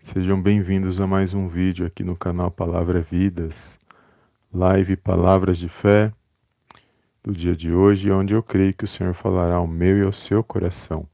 Sejam 0.00 0.40
bem-vindos 0.40 1.00
a 1.00 1.08
mais 1.08 1.34
um 1.34 1.48
vídeo 1.48 1.84
aqui 1.84 2.04
no 2.04 2.16
canal 2.16 2.52
Palavra 2.52 3.00
Vidas, 3.00 3.80
live 4.54 4.96
Palavras 4.96 5.58
de 5.58 5.68
Fé 5.68 6.12
do 7.22 7.32
dia 7.32 7.54
de 7.54 7.72
hoje, 7.72 8.08
onde 8.08 8.32
eu 8.32 8.40
creio 8.40 8.72
que 8.72 8.84
o 8.84 8.88
Senhor 8.88 9.12
falará 9.12 9.56
ao 9.56 9.66
meu 9.66 9.98
e 9.98 10.02
ao 10.02 10.12
seu 10.12 10.42
coração. 10.44 11.06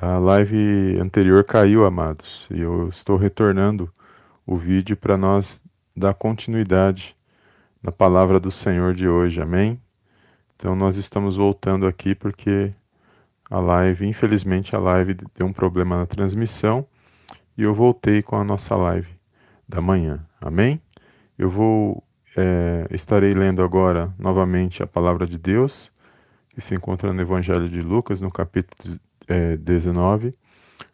A 0.00 0.16
live 0.16 0.98
anterior 0.98 1.44
caiu, 1.44 1.84
amados, 1.84 2.48
e 2.50 2.60
eu 2.60 2.88
estou 2.88 3.18
retornando 3.18 3.92
o 4.46 4.56
vídeo 4.56 4.96
para 4.96 5.18
nós 5.18 5.62
dar 5.94 6.14
continuidade 6.14 7.14
na 7.82 7.92
palavra 7.92 8.40
do 8.40 8.50
Senhor 8.50 8.94
de 8.94 9.06
hoje, 9.06 9.40
amém? 9.40 9.78
Então 10.56 10.74
nós 10.74 10.96
estamos 10.96 11.36
voltando 11.36 11.86
aqui 11.86 12.14
porque 12.14 12.72
a 13.50 13.60
live, 13.60 14.06
infelizmente 14.06 14.74
a 14.74 14.78
live 14.78 15.14
deu 15.34 15.46
um 15.46 15.52
problema 15.52 15.98
na 15.98 16.06
transmissão 16.06 16.86
e 17.56 17.62
eu 17.62 17.74
voltei 17.74 18.22
com 18.22 18.36
a 18.36 18.44
nossa 18.44 18.74
live 18.76 19.08
da 19.68 19.80
manhã. 19.80 20.24
Amém? 20.40 20.80
Eu 21.38 21.50
vou 21.50 22.02
é, 22.36 22.86
estarei 22.90 23.34
lendo 23.34 23.62
agora 23.62 24.12
novamente 24.18 24.82
a 24.82 24.86
palavra 24.86 25.26
de 25.26 25.38
Deus 25.38 25.92
que 26.50 26.60
se 26.60 26.74
encontra 26.74 27.12
no 27.12 27.20
Evangelho 27.20 27.68
de 27.68 27.82
Lucas, 27.82 28.20
no 28.20 28.30
capítulo 28.30 28.98
é, 29.28 29.56
19, 29.56 30.32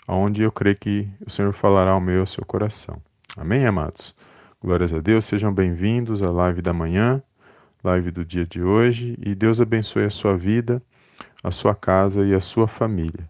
onde 0.08 0.42
eu 0.42 0.50
creio 0.50 0.76
que 0.76 1.08
o 1.24 1.30
Senhor 1.30 1.52
falará 1.52 1.92
ao 1.92 2.00
meu 2.00 2.16
e 2.16 2.20
ao 2.20 2.26
seu 2.26 2.44
coração. 2.44 3.00
Amém, 3.36 3.64
amados? 3.64 4.14
Glórias 4.60 4.92
a 4.92 4.98
Deus, 4.98 5.24
sejam 5.24 5.52
bem-vindos 5.52 6.22
à 6.22 6.30
live 6.30 6.62
da 6.62 6.72
manhã, 6.72 7.22
live 7.82 8.10
do 8.10 8.24
dia 8.24 8.44
de 8.44 8.62
hoje, 8.62 9.16
e 9.24 9.34
Deus 9.34 9.60
abençoe 9.60 10.04
a 10.04 10.10
sua 10.10 10.36
vida 10.36 10.82
a 11.42 11.50
sua 11.50 11.74
casa 11.74 12.24
e 12.24 12.34
a 12.34 12.40
sua 12.40 12.68
família. 12.68 13.28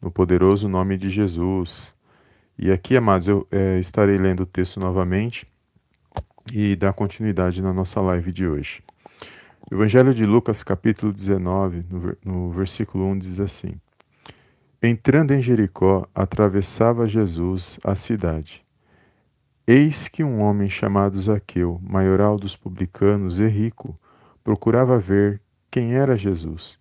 No 0.00 0.10
poderoso 0.10 0.68
nome 0.68 0.98
de 0.98 1.08
Jesus. 1.08 1.93
E 2.58 2.70
aqui, 2.70 2.96
amados, 2.96 3.28
eu 3.28 3.46
é, 3.50 3.78
estarei 3.78 4.16
lendo 4.16 4.40
o 4.44 4.46
texto 4.46 4.78
novamente 4.78 5.46
e 6.52 6.76
dar 6.76 6.92
continuidade 6.92 7.62
na 7.62 7.72
nossa 7.72 8.00
live 8.00 8.32
de 8.32 8.46
hoje. 8.46 8.82
O 9.70 9.74
Evangelho 9.74 10.14
de 10.14 10.24
Lucas, 10.24 10.62
capítulo 10.62 11.12
19, 11.12 11.84
no, 11.90 12.16
no 12.24 12.50
versículo 12.50 13.06
1, 13.06 13.18
diz 13.18 13.40
assim: 13.40 13.74
Entrando 14.82 15.32
em 15.32 15.42
Jericó, 15.42 16.06
atravessava 16.14 17.08
Jesus 17.08 17.78
a 17.82 17.94
cidade. 17.94 18.64
Eis 19.66 20.08
que 20.08 20.22
um 20.22 20.40
homem 20.40 20.68
chamado 20.68 21.18
Zaqueu, 21.18 21.80
maioral 21.82 22.36
dos 22.36 22.54
publicanos 22.54 23.40
e 23.40 23.46
rico, 23.46 23.98
procurava 24.42 24.98
ver 24.98 25.40
quem 25.70 25.94
era 25.94 26.16
Jesus 26.16 26.78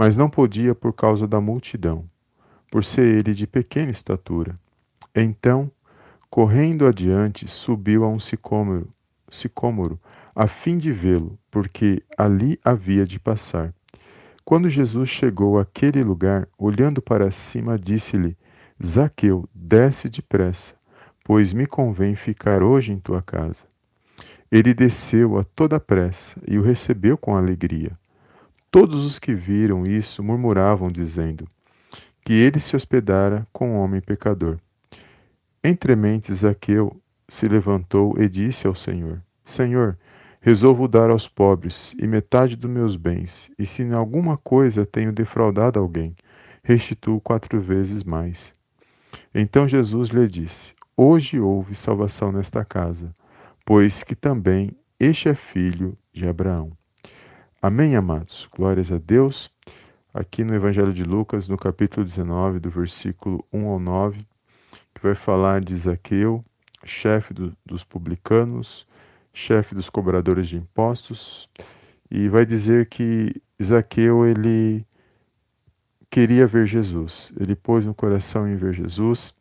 mas 0.00 0.16
não 0.16 0.30
podia 0.30 0.74
por 0.74 0.94
causa 0.94 1.28
da 1.28 1.42
multidão, 1.42 2.08
por 2.70 2.82
ser 2.82 3.04
ele 3.04 3.34
de 3.34 3.46
pequena 3.46 3.90
estatura. 3.90 4.58
Então, 5.14 5.70
correndo 6.28 6.86
adiante, 6.86 7.48
subiu 7.48 8.04
a 8.04 8.08
um 8.08 8.18
sicômoro, 8.18 8.92
sicômoro 9.28 9.98
a 10.34 10.46
fim 10.46 10.78
de 10.78 10.92
vê-lo, 10.92 11.38
porque 11.50 12.02
ali 12.16 12.58
havia 12.64 13.04
de 13.04 13.18
passar. 13.18 13.74
Quando 14.44 14.68
Jesus 14.68 15.08
chegou 15.08 15.58
àquele 15.58 16.02
lugar, 16.02 16.48
olhando 16.58 17.02
para 17.02 17.30
cima, 17.30 17.78
disse-lhe: 17.78 18.36
Zaqueu, 18.84 19.48
desce 19.54 20.08
depressa, 20.08 20.74
pois 21.24 21.52
me 21.52 21.66
convém 21.66 22.16
ficar 22.16 22.62
hoje 22.62 22.92
em 22.92 22.98
tua 22.98 23.22
casa. 23.22 23.64
Ele 24.50 24.74
desceu 24.74 25.38
a 25.38 25.44
toda 25.44 25.78
pressa 25.78 26.40
e 26.48 26.58
o 26.58 26.62
recebeu 26.62 27.16
com 27.16 27.36
alegria. 27.36 27.96
Todos 28.70 29.04
os 29.04 29.18
que 29.18 29.34
viram 29.34 29.86
isso 29.86 30.22
murmuravam, 30.22 30.88
dizendo 30.88 31.46
que 32.24 32.32
ele 32.32 32.58
se 32.58 32.74
hospedara 32.74 33.46
com 33.52 33.70
um 33.70 33.78
homem 33.78 34.00
pecador. 34.00 34.58
Entre 35.62 35.94
mentes, 35.94 36.38
Zaqueu 36.38 37.00
se 37.28 37.46
levantou 37.46 38.14
e 38.18 38.28
disse 38.28 38.66
ao 38.66 38.74
Senhor: 38.74 39.22
Senhor, 39.44 39.98
resolvo 40.40 40.88
dar 40.88 41.10
aos 41.10 41.28
pobres 41.28 41.94
e 41.98 42.06
metade 42.06 42.56
dos 42.56 42.70
meus 42.70 42.96
bens, 42.96 43.50
e 43.58 43.66
se 43.66 43.82
em 43.82 43.92
alguma 43.92 44.38
coisa 44.38 44.86
tenho 44.86 45.12
defraudado 45.12 45.78
alguém, 45.78 46.16
restituo 46.62 47.20
quatro 47.20 47.60
vezes 47.60 48.02
mais. 48.02 48.54
Então 49.34 49.68
Jesus 49.68 50.08
lhe 50.08 50.26
disse: 50.26 50.74
Hoje 50.96 51.38
houve 51.38 51.74
salvação 51.74 52.32
nesta 52.32 52.64
casa, 52.64 53.12
pois 53.64 54.02
que 54.02 54.14
também 54.14 54.70
este 54.98 55.28
é 55.28 55.34
filho 55.34 55.96
de 56.12 56.26
Abraão. 56.26 56.72
Amém, 57.60 57.96
amados? 57.96 58.48
Glórias 58.50 58.90
a 58.90 58.96
Deus. 58.96 59.50
Aqui 60.12 60.42
no 60.42 60.54
Evangelho 60.54 60.92
de 60.92 61.04
Lucas, 61.04 61.48
no 61.48 61.58
capítulo 61.58 62.04
19, 62.04 62.58
do 62.58 62.70
versículo 62.70 63.44
1 63.52 63.66
ao 63.66 63.78
9, 63.78 64.26
que 65.00 65.06
vai 65.06 65.14
falar 65.14 65.62
de 65.62 65.74
Zaqueu, 65.74 66.44
chefe 66.84 67.32
do, 67.32 67.56
dos 67.64 67.82
publicanos, 67.82 68.86
chefe 69.32 69.74
dos 69.74 69.88
cobradores 69.88 70.46
de 70.46 70.58
impostos, 70.58 71.48
e 72.10 72.28
vai 72.28 72.44
dizer 72.44 72.86
que 72.86 73.34
Zaqueu 73.62 74.26
ele 74.26 74.84
queria 76.10 76.46
ver 76.46 76.66
Jesus. 76.66 77.32
Ele 77.40 77.56
pôs 77.56 77.86
no 77.86 77.94
coração 77.94 78.46
em 78.46 78.56
ver 78.56 78.74
Jesus, 78.74 79.34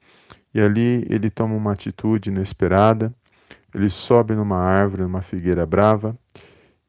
e 0.53 0.61
ali 0.61 1.05
ele 1.09 1.29
toma 1.29 1.55
uma 1.55 1.73
atitude 1.73 2.29
inesperada. 2.29 3.13
Ele 3.73 3.89
sobe 3.89 4.33
numa 4.33 4.57
árvore, 4.57 5.03
numa 5.03 5.21
figueira 5.21 5.65
brava, 5.65 6.17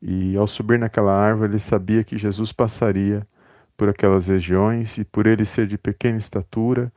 e 0.01 0.37
ao 0.37 0.47
subir 0.47 0.79
naquela 0.79 1.13
árvore, 1.13 1.51
ele 1.51 1.59
sabia 1.59 2.05
que 2.05 2.17
Jesus 2.17 2.53
passaria 2.53 3.27
por 3.77 3.89
aquelas 3.89 4.29
regiões 4.29 4.97
e 4.97 5.05
por 5.05 5.27
ele 5.27 5.45
ser 5.45 5.67
de 5.67 5.77
pequena 5.77 6.17
estatura, 6.17 6.93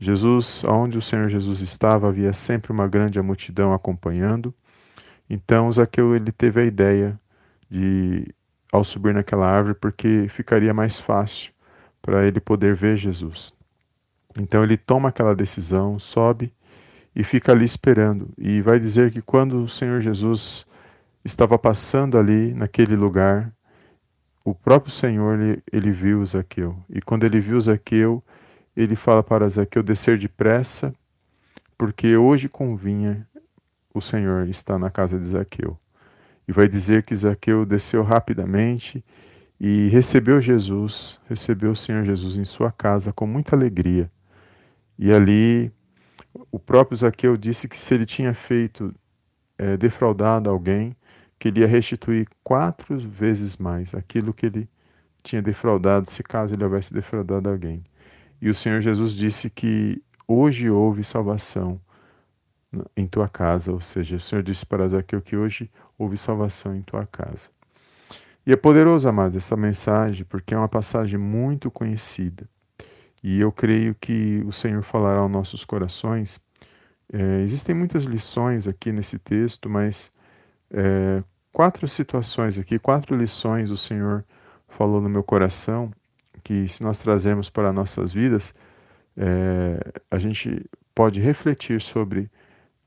Jesus, 0.00 0.62
onde 0.64 0.96
o 0.96 1.02
Senhor 1.02 1.28
Jesus 1.28 1.60
estava, 1.60 2.08
havia 2.08 2.32
sempre 2.32 2.70
uma 2.72 2.86
grande 2.86 3.20
multidão 3.20 3.72
acompanhando. 3.72 4.54
Então 5.28 5.70
Zaqueu 5.72 6.14
ele 6.14 6.30
teve 6.30 6.60
a 6.60 6.64
ideia 6.64 7.20
de 7.68 8.32
ao 8.72 8.84
subir 8.84 9.14
naquela 9.14 9.46
árvore 9.46 9.74
porque 9.74 10.26
ficaria 10.28 10.72
mais 10.72 11.00
fácil 11.00 11.52
para 12.00 12.26
ele 12.26 12.40
poder 12.40 12.74
ver 12.74 12.96
Jesus. 12.96 13.52
Então 14.38 14.62
ele 14.62 14.76
toma 14.76 15.08
aquela 15.08 15.34
decisão, 15.34 15.98
sobe 15.98 16.52
e 17.14 17.24
fica 17.24 17.52
ali 17.52 17.64
esperando. 17.64 18.30
E 18.38 18.62
vai 18.62 18.78
dizer 18.78 19.10
que 19.10 19.20
quando 19.20 19.62
o 19.62 19.68
Senhor 19.68 20.00
Jesus 20.00 20.64
estava 21.24 21.58
passando 21.58 22.16
ali 22.16 22.54
naquele 22.54 22.94
lugar, 22.94 23.52
o 24.44 24.54
próprio 24.54 24.92
Senhor 24.92 25.38
ele, 25.38 25.62
ele 25.72 25.90
viu 25.90 26.24
Zaqueu. 26.24 26.76
E 26.88 27.00
quando 27.00 27.24
ele 27.24 27.40
viu 27.40 27.60
Zaqueu, 27.60 28.22
ele 28.82 28.94
fala 28.94 29.24
para 29.24 29.48
Zaqueu 29.48 29.82
descer 29.82 30.16
depressa, 30.16 30.94
porque 31.76 32.16
hoje 32.16 32.48
convinha 32.48 33.26
o 33.92 34.00
Senhor 34.00 34.48
estar 34.48 34.78
na 34.78 34.88
casa 34.88 35.18
de 35.18 35.24
Zaqueu. 35.24 35.76
E 36.46 36.52
vai 36.52 36.68
dizer 36.68 37.02
que 37.02 37.14
Zaqueu 37.14 37.66
desceu 37.66 38.04
rapidamente 38.04 39.04
e 39.60 39.88
recebeu 39.88 40.40
Jesus, 40.40 41.18
recebeu 41.28 41.72
o 41.72 41.76
Senhor 41.76 42.04
Jesus 42.04 42.36
em 42.36 42.44
sua 42.44 42.70
casa 42.70 43.12
com 43.12 43.26
muita 43.26 43.56
alegria. 43.56 44.08
E 44.96 45.12
ali 45.12 45.72
o 46.52 46.58
próprio 46.60 46.96
Zaqueu 46.96 47.36
disse 47.36 47.66
que 47.66 47.76
se 47.76 47.94
ele 47.94 48.06
tinha 48.06 48.32
feito 48.32 48.94
é, 49.58 49.76
defraudado 49.76 50.48
alguém, 50.48 50.94
que 51.36 51.48
ele 51.48 51.60
ia 51.60 51.66
restituir 51.66 52.28
quatro 52.44 52.96
vezes 52.96 53.56
mais 53.56 53.92
aquilo 53.92 54.32
que 54.32 54.46
ele 54.46 54.68
tinha 55.20 55.42
defraudado, 55.42 56.08
se 56.08 56.22
caso 56.22 56.54
ele 56.54 56.62
houvesse 56.62 56.94
defraudado 56.94 57.48
alguém. 57.48 57.82
E 58.40 58.48
o 58.48 58.54
Senhor 58.54 58.80
Jesus 58.80 59.12
disse 59.12 59.50
que 59.50 60.02
hoje 60.26 60.70
houve 60.70 61.02
salvação 61.02 61.80
em 62.96 63.06
tua 63.06 63.28
casa, 63.28 63.72
ou 63.72 63.80
seja, 63.80 64.16
o 64.16 64.20
Senhor 64.20 64.42
disse 64.42 64.64
para 64.64 64.86
Zaqueu 64.88 65.22
que 65.22 65.36
hoje 65.36 65.70
houve 65.98 66.16
salvação 66.16 66.74
em 66.76 66.82
tua 66.82 67.06
casa. 67.06 67.48
E 68.46 68.52
é 68.52 68.56
poderoso, 68.56 69.08
amados, 69.08 69.36
essa 69.36 69.56
mensagem, 69.56 70.24
porque 70.24 70.54
é 70.54 70.58
uma 70.58 70.68
passagem 70.68 71.18
muito 71.18 71.70
conhecida. 71.70 72.48
E 73.22 73.40
eu 73.40 73.50
creio 73.50 73.94
que 73.94 74.42
o 74.46 74.52
Senhor 74.52 74.82
falará 74.82 75.20
aos 75.20 75.30
nossos 75.30 75.64
corações. 75.64 76.40
É, 77.12 77.42
existem 77.42 77.74
muitas 77.74 78.04
lições 78.04 78.68
aqui 78.68 78.92
nesse 78.92 79.18
texto, 79.18 79.68
mas 79.68 80.12
é, 80.70 81.22
quatro 81.52 81.88
situações 81.88 82.58
aqui, 82.58 82.78
quatro 82.78 83.16
lições 83.16 83.70
o 83.70 83.76
Senhor 83.76 84.24
falou 84.68 85.00
no 85.00 85.08
meu 85.08 85.22
coração, 85.22 85.90
que 86.38 86.68
se 86.68 86.82
nós 86.82 86.98
trazermos 87.00 87.50
para 87.50 87.72
nossas 87.72 88.12
vidas, 88.12 88.54
é, 89.16 89.92
a 90.10 90.18
gente 90.18 90.64
pode 90.94 91.20
refletir 91.20 91.80
sobre 91.80 92.30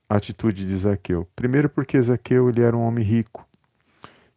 a 0.09 0.17
atitude 0.17 0.65
de 0.65 0.77
Zaqueu. 0.77 1.27
Primeiro, 1.35 1.69
porque 1.69 2.01
Zaqueu 2.01 2.49
ele 2.49 2.61
era 2.61 2.75
um 2.75 2.81
homem 2.81 3.03
rico. 3.03 3.47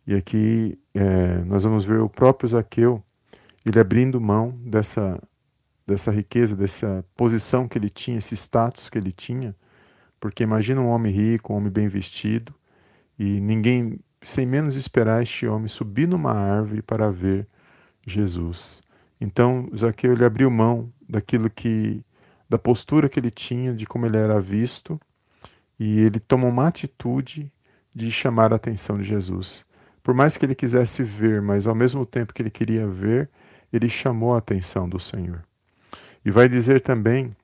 E 0.07 0.15
aqui 0.15 0.79
é, 0.95 1.39
nós 1.45 1.65
vamos 1.65 1.85
ver 1.85 2.01
o 2.01 2.09
próprio 2.09 2.49
Zaqueu, 2.49 3.03
ele 3.65 3.81
abrindo 3.81 4.21
mão 4.21 4.51
dessa, 4.65 5.21
dessa 5.87 6.11
riqueza, 6.11 6.55
dessa 6.55 7.05
posição 7.17 7.67
que 7.67 7.79
ele 7.79 7.89
tinha, 7.89 8.19
esse 8.19 8.37
status 8.37 8.91
que 8.91 8.99
ele 8.99 9.13
tinha. 9.13 9.57
Porque 10.21 10.43
imagina 10.43 10.81
um 10.81 10.89
homem 10.89 11.13
rico, 11.13 11.53
um 11.53 11.57
homem 11.57 11.71
bem 11.71 11.89
vestido, 11.89 12.55
e 13.19 13.41
ninguém, 13.41 13.99
sem 14.23 14.47
menos 14.47 14.77
esperar, 14.77 15.23
este 15.23 15.47
homem 15.47 15.69
subir 15.69 16.07
numa 16.07 16.33
árvore 16.33 16.83
para 16.83 17.11
ver 17.11 17.47
Jesus. 18.07 18.83
Então, 19.25 19.71
Zaqueu 19.75 20.13
ele 20.13 20.23
abriu 20.23 20.51
mão 20.51 20.93
daquilo 21.09 21.49
que 21.49 22.05
da 22.47 22.59
postura 22.59 23.09
que 23.09 23.19
ele 23.19 23.31
tinha, 23.31 23.73
de 23.73 23.87
como 23.87 24.05
ele 24.05 24.19
era 24.19 24.39
visto, 24.39 25.01
e 25.81 26.01
ele 26.01 26.21
tomou 26.21 26.51
uma 26.51 26.69
atitude 26.69 27.51
de 27.95 28.13
chamar 28.13 28.53
a 28.53 28.57
atenção 28.57 28.99
de 28.99 29.05
Jesus. 29.05 29.65
Por 30.03 30.13
mais 30.13 30.37
que 30.37 30.45
ele 30.45 30.55
quisesse 30.55 31.03
ver, 31.03 31.41
mas 31.41 31.67
ao 31.67 31.75
mesmo 31.75 32.05
tempo 32.05 32.35
que 32.35 32.43
ele 32.43 32.51
queria 32.51 32.87
ver, 32.87 33.31
ele 33.73 33.89
chamou 33.89 34.35
a 34.35 34.39
atenção 34.39 34.87
do 34.87 35.01
Senhor. 35.01 35.43
E 36.23 36.31
vai 36.31 36.47
dizer 36.47 36.83
também 36.83 37.35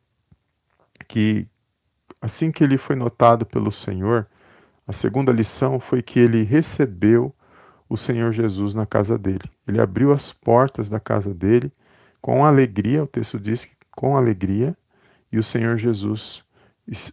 que 1.08 1.46
assim 2.20 2.52
que 2.52 2.62
ele 2.62 2.76
foi 2.76 2.94
notado 2.94 3.46
pelo 3.46 3.72
Senhor, 3.72 4.26
a 4.86 4.92
segunda 4.92 5.32
lição 5.32 5.80
foi 5.80 6.02
que 6.02 6.20
ele 6.20 6.42
recebeu 6.42 7.34
o 7.90 7.96
Senhor 7.96 8.32
Jesus 8.32 8.72
na 8.72 8.86
casa 8.86 9.18
dele. 9.18 9.50
Ele 9.66 9.80
abriu 9.80 10.12
as 10.12 10.32
portas 10.32 10.88
da 10.88 11.00
casa 11.00 11.34
dele 11.34 11.72
com 12.20 12.46
alegria, 12.46 13.02
o 13.02 13.06
texto 13.06 13.38
diz 13.38 13.64
que 13.64 13.74
com 13.90 14.16
alegria, 14.16 14.76
e 15.32 15.38
o 15.38 15.42
Senhor 15.42 15.76
Jesus 15.76 16.44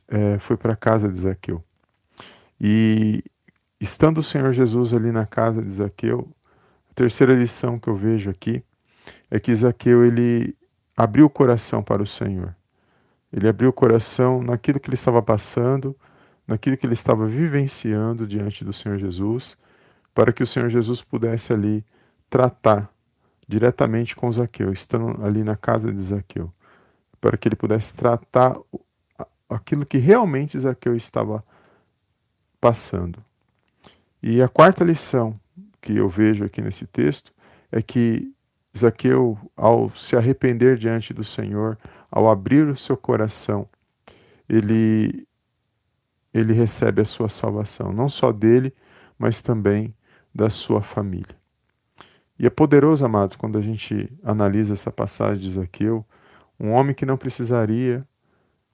é, 0.07 0.38
foi 0.38 0.56
para 0.56 0.74
a 0.74 0.75
casa 0.75 1.09
de 1.09 1.18
Zaqueu. 1.18 1.63
E 2.62 3.24
estando 3.81 4.19
o 4.19 4.24
Senhor 4.24 4.53
Jesus 4.53 4.94
ali 4.94 5.12
na 5.12 5.25
casa 5.25 5.63
de 5.63 5.69
Zaqueu, 5.69 6.29
a 6.91 6.94
terceira 6.94 7.33
lição 7.33 7.79
que 7.79 7.88
eu 7.88 7.95
vejo 7.95 8.29
aqui 8.29 8.63
é 9.31 9.39
que 9.39 9.53
Zaqueu 9.56 10.06
ele 10.06 10.56
abriu 10.95 11.25
o 11.25 11.29
coração 11.29 11.81
para 11.81 12.03
o 12.03 12.07
Senhor. 12.07 12.56
Ele 13.33 13.47
abriu 13.47 13.69
o 13.69 13.74
coração 13.74 14.44
naquilo 14.44 14.79
que 14.79 14.89
ele 14.89 14.95
estava 14.95 15.24
passando, 15.24 15.95
naquilo 16.47 16.77
que 16.77 16.85
ele 16.85 16.94
estava 16.94 17.25
vivenciando 17.25 18.27
diante 18.27 18.63
do 18.63 18.71
Senhor 18.71 19.00
Jesus 19.00 19.57
para 20.18 20.34
que 20.34 20.42
o 20.42 20.48
Senhor 20.48 20.68
Jesus 20.68 21.04
pudesse 21.04 21.54
ali 21.54 21.86
tratar 22.28 22.92
diretamente 23.48 24.16
com 24.16 24.31
Zaqueu, 24.31 24.74
estando 24.74 25.24
ali 25.24 25.44
na 25.44 25.56
casa 25.56 25.94
de 25.94 26.02
Zaqueu, 26.02 26.52
para 27.22 27.38
que 27.38 27.48
ele 27.48 27.56
pudesse 27.56 27.94
tratar 27.94 28.58
aquilo 29.48 29.86
que 29.86 30.00
realmente 30.00 30.58
Zaqueu 30.58 30.96
estava 30.96 31.46
passando. 32.60 33.22
E 34.19 34.42
a 34.42 34.48
quarta 34.48 34.84
lição 34.84 35.40
que 35.80 35.96
eu 35.96 36.10
vejo 36.10 36.44
aqui 36.44 36.63
nesse 36.63 36.88
texto 36.88 37.31
é 37.72 37.80
que 37.80 38.34
Zaqueu, 38.75 39.38
ao 39.56 39.96
se 39.96 40.16
arrepender 40.16 40.78
diante 40.78 41.13
do 41.13 41.24
Senhor, 41.24 41.78
ao 42.10 42.28
abrir 42.28 42.68
o 42.68 42.75
seu 42.75 42.98
coração, 42.98 43.68
ele 44.50 45.28
ele 46.34 46.54
recebe 46.54 47.04
a 47.04 47.06
sua 47.06 47.30
salvação, 47.30 47.94
não 47.94 48.10
só 48.10 48.31
dele, 48.31 48.74
mas 49.20 49.44
também 49.44 49.94
da 50.38 50.51
sua 50.51 50.84
família. 50.84 51.36
E 52.38 52.45
é 52.45 52.50
poderoso, 52.50 53.04
amados, 53.04 53.36
quando 53.36 53.57
a 53.57 53.62
gente 53.62 54.07
analisa 54.24 54.74
essa 54.74 54.92
passagem 54.92 55.42
de 55.42 55.51
Zaqueu, 55.51 56.06
um 56.60 56.74
homem 56.74 56.94
que 56.94 57.07
não 57.07 57.18
precisaria, 57.18 58.04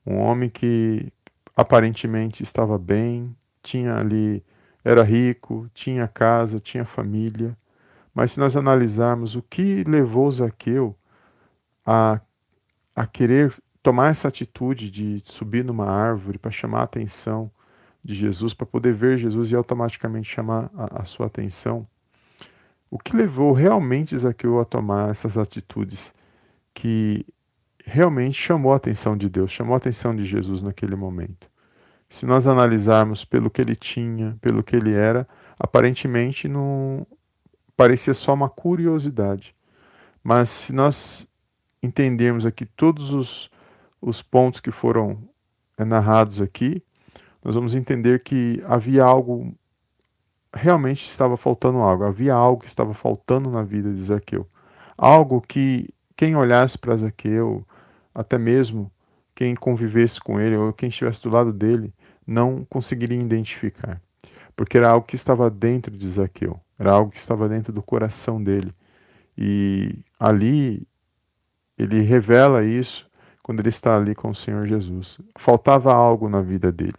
um 0.06 0.18
homem 0.18 0.50
que 0.50 1.10
aparentemente 1.56 2.44
estava 2.44 2.78
bem, 2.78 3.34
tinha 3.62 3.96
ali, 3.96 4.44
era 4.84 5.04
rico, 5.04 5.70
tinha 5.74 6.06
casa, 6.06 6.60
tinha 6.60 6.84
família. 6.84 7.58
Mas 8.14 8.34
se 8.34 8.42
nós 8.42 8.58
analisarmos 8.58 9.34
o 9.34 9.42
que 9.42 9.86
levou 9.86 10.30
Zaqueu 10.30 10.94
a, 11.86 12.20
a 12.94 13.08
querer 13.08 13.56
tomar 13.82 14.12
essa 14.12 14.28
atitude 14.28 14.92
de 14.92 15.22
subir 15.24 15.64
numa 15.64 15.90
árvore 15.90 16.38
para 16.38 16.52
chamar 16.52 16.82
a 16.82 16.84
atenção 16.84 17.50
de 18.04 18.14
Jesus, 18.14 18.54
para 18.54 18.66
poder 18.66 18.94
ver 18.94 19.18
Jesus 19.18 19.52
e 19.52 19.56
automaticamente 19.56 20.30
chamar 20.30 20.70
a, 20.76 21.02
a 21.02 21.06
sua 21.06 21.28
atenção. 21.28 21.88
O 22.92 23.00
que 23.00 23.16
levou 23.16 23.54
realmente 23.54 24.18
Zaqueu 24.18 24.60
a 24.60 24.66
tomar 24.66 25.10
essas 25.10 25.38
atitudes 25.38 26.14
que 26.74 27.26
realmente 27.86 28.36
chamou 28.36 28.74
a 28.74 28.78
atenção 28.78 29.16
de 29.18 29.30
Deus, 29.30 29.52
chamou 29.52 29.74
a 29.74 29.78
atenção 29.78 30.16
de 30.16 30.24
Jesus 30.24 30.62
naquele 30.62 30.96
momento. 30.96 31.48
Se 32.10 32.26
nós 32.26 32.46
analisarmos 32.46 33.26
pelo 33.26 33.50
que 33.50 33.62
ele 33.62 33.76
tinha, 33.76 34.38
pelo 34.42 34.64
que 34.64 34.76
ele 34.76 34.94
era, 34.94 35.28
aparentemente 35.58 36.48
não 36.48 37.08
parecia 37.76 38.14
só 38.14 38.34
uma 38.34 38.50
curiosidade. 38.50 39.56
Mas 40.24 40.50
se 40.50 40.74
nós 40.74 41.28
entendermos 41.82 42.46
aqui 42.46 42.66
todos 42.66 43.12
os, 43.12 43.50
os 44.02 44.22
pontos 44.22 44.62
que 44.62 44.72
foram 44.72 45.18
narrados 45.78 46.40
aqui, 46.40 46.84
nós 47.44 47.56
vamos 47.56 47.76
entender 47.76 48.24
que 48.24 48.64
havia 48.66 49.04
algo, 49.04 49.54
realmente 50.54 51.10
estava 51.10 51.36
faltando 51.36 51.80
algo, 51.80 52.06
havia 52.06 52.34
algo 52.34 52.62
que 52.62 52.68
estava 52.68 52.94
faltando 52.94 53.52
na 53.52 53.64
vida 53.64 53.94
de 53.94 54.02
Zaqueu. 54.02 54.48
Algo 54.98 55.42
que 55.42 55.90
quem 56.16 56.36
olhasse 56.36 56.78
para 56.78 56.96
Zaqueu, 56.96 57.66
até 58.16 58.38
mesmo 58.38 58.92
quem 59.36 59.56
convivesse 59.56 60.22
com 60.22 60.40
ele 60.40 60.56
ou 60.56 60.72
quem 60.72 60.90
estivesse 60.90 61.24
do 61.24 61.30
lado 61.30 61.52
dele, 61.52 61.94
não 62.26 62.66
conseguiria 62.70 63.20
identificar. 63.20 64.02
Porque 64.56 64.78
era 64.78 64.92
algo 64.92 65.06
que 65.06 65.16
estava 65.16 65.50
dentro 65.50 65.92
de 65.92 66.08
Zaqueu, 66.08 66.60
era 66.80 66.94
algo 66.94 67.12
que 67.12 67.20
estava 67.20 67.50
dentro 67.50 67.74
do 67.74 67.82
coração 67.82 68.42
dele. 68.42 68.74
E 69.38 70.00
ali 70.20 70.88
ele 71.78 72.02
revela 72.02 72.64
isso 72.64 73.10
quando 73.42 73.60
ele 73.60 73.70
está 73.70 73.98
ali 73.98 74.16
com 74.16 74.30
o 74.30 74.36
Senhor 74.36 74.66
Jesus. 74.66 75.18
Faltava 75.38 75.94
algo 75.94 76.30
na 76.30 76.42
vida 76.42 76.72
dele. 76.72 76.94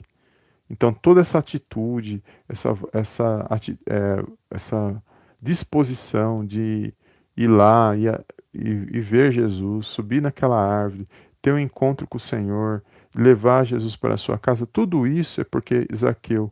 Então, 0.69 0.93
toda 0.93 1.20
essa 1.20 1.38
atitude, 1.38 2.22
essa, 2.49 2.70
essa, 2.93 3.46
é, 3.87 4.25
essa 4.50 5.02
disposição 5.40 6.44
de 6.44 6.93
ir 7.37 7.49
lá 7.49 7.94
e, 7.96 8.06
e, 8.55 8.96
e, 8.96 9.00
ver 9.00 9.31
Jesus, 9.31 9.87
subir 9.87 10.22
naquela 10.22 10.56
árvore, 10.56 11.08
ter 11.43 11.52
um 11.52 11.58
encontro 11.58 12.06
com 12.06 12.16
o 12.16 12.20
Senhor, 12.20 12.82
levar 13.14 13.64
Jesus 13.64 13.94
para 13.94 14.14
a 14.14 14.16
sua 14.19 14.38
casa, 14.38 14.66
tudo 14.66 15.06
isso 15.06 15.40
é 15.40 15.44
porque 15.44 15.87
Zaqueu, 15.94 16.50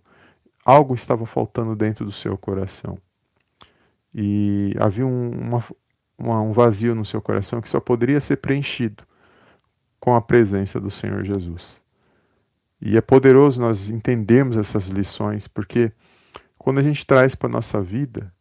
algo 0.65 0.95
estava 0.95 1.27
faltando 1.27 1.75
dentro 1.75 2.05
do 2.05 2.13
seu 2.13 2.37
coração. 2.37 2.99
E 4.15 4.75
havia 4.79 5.07
um, 5.07 5.31
uma, 5.31 5.65
uma, 6.19 6.41
um 6.43 6.53
vazio 6.53 6.95
no 6.95 7.05
seu 7.05 7.21
coração 7.23 7.61
que 7.61 7.69
só 7.69 7.81
poderia 7.81 8.21
ser 8.21 8.37
preenchido 8.37 9.05
com 9.99 10.15
a 10.15 10.21
presença 10.21 10.79
do 10.79 10.91
Senhor 10.91 11.25
Jesus. 11.25 11.82
E 12.85 12.97
é 12.97 13.01
poderoso 13.01 13.61
nós 13.61 13.89
entendermos 13.89 14.57
essas 14.57 14.89
lições, 14.89 15.47
porque 15.47 15.93
quando 16.59 16.81
a 16.81 16.83
gente 16.83 17.07
traz 17.07 17.33
para 17.33 17.49
a 17.49 17.53
nossa 17.53 17.81
vida, 17.81 18.35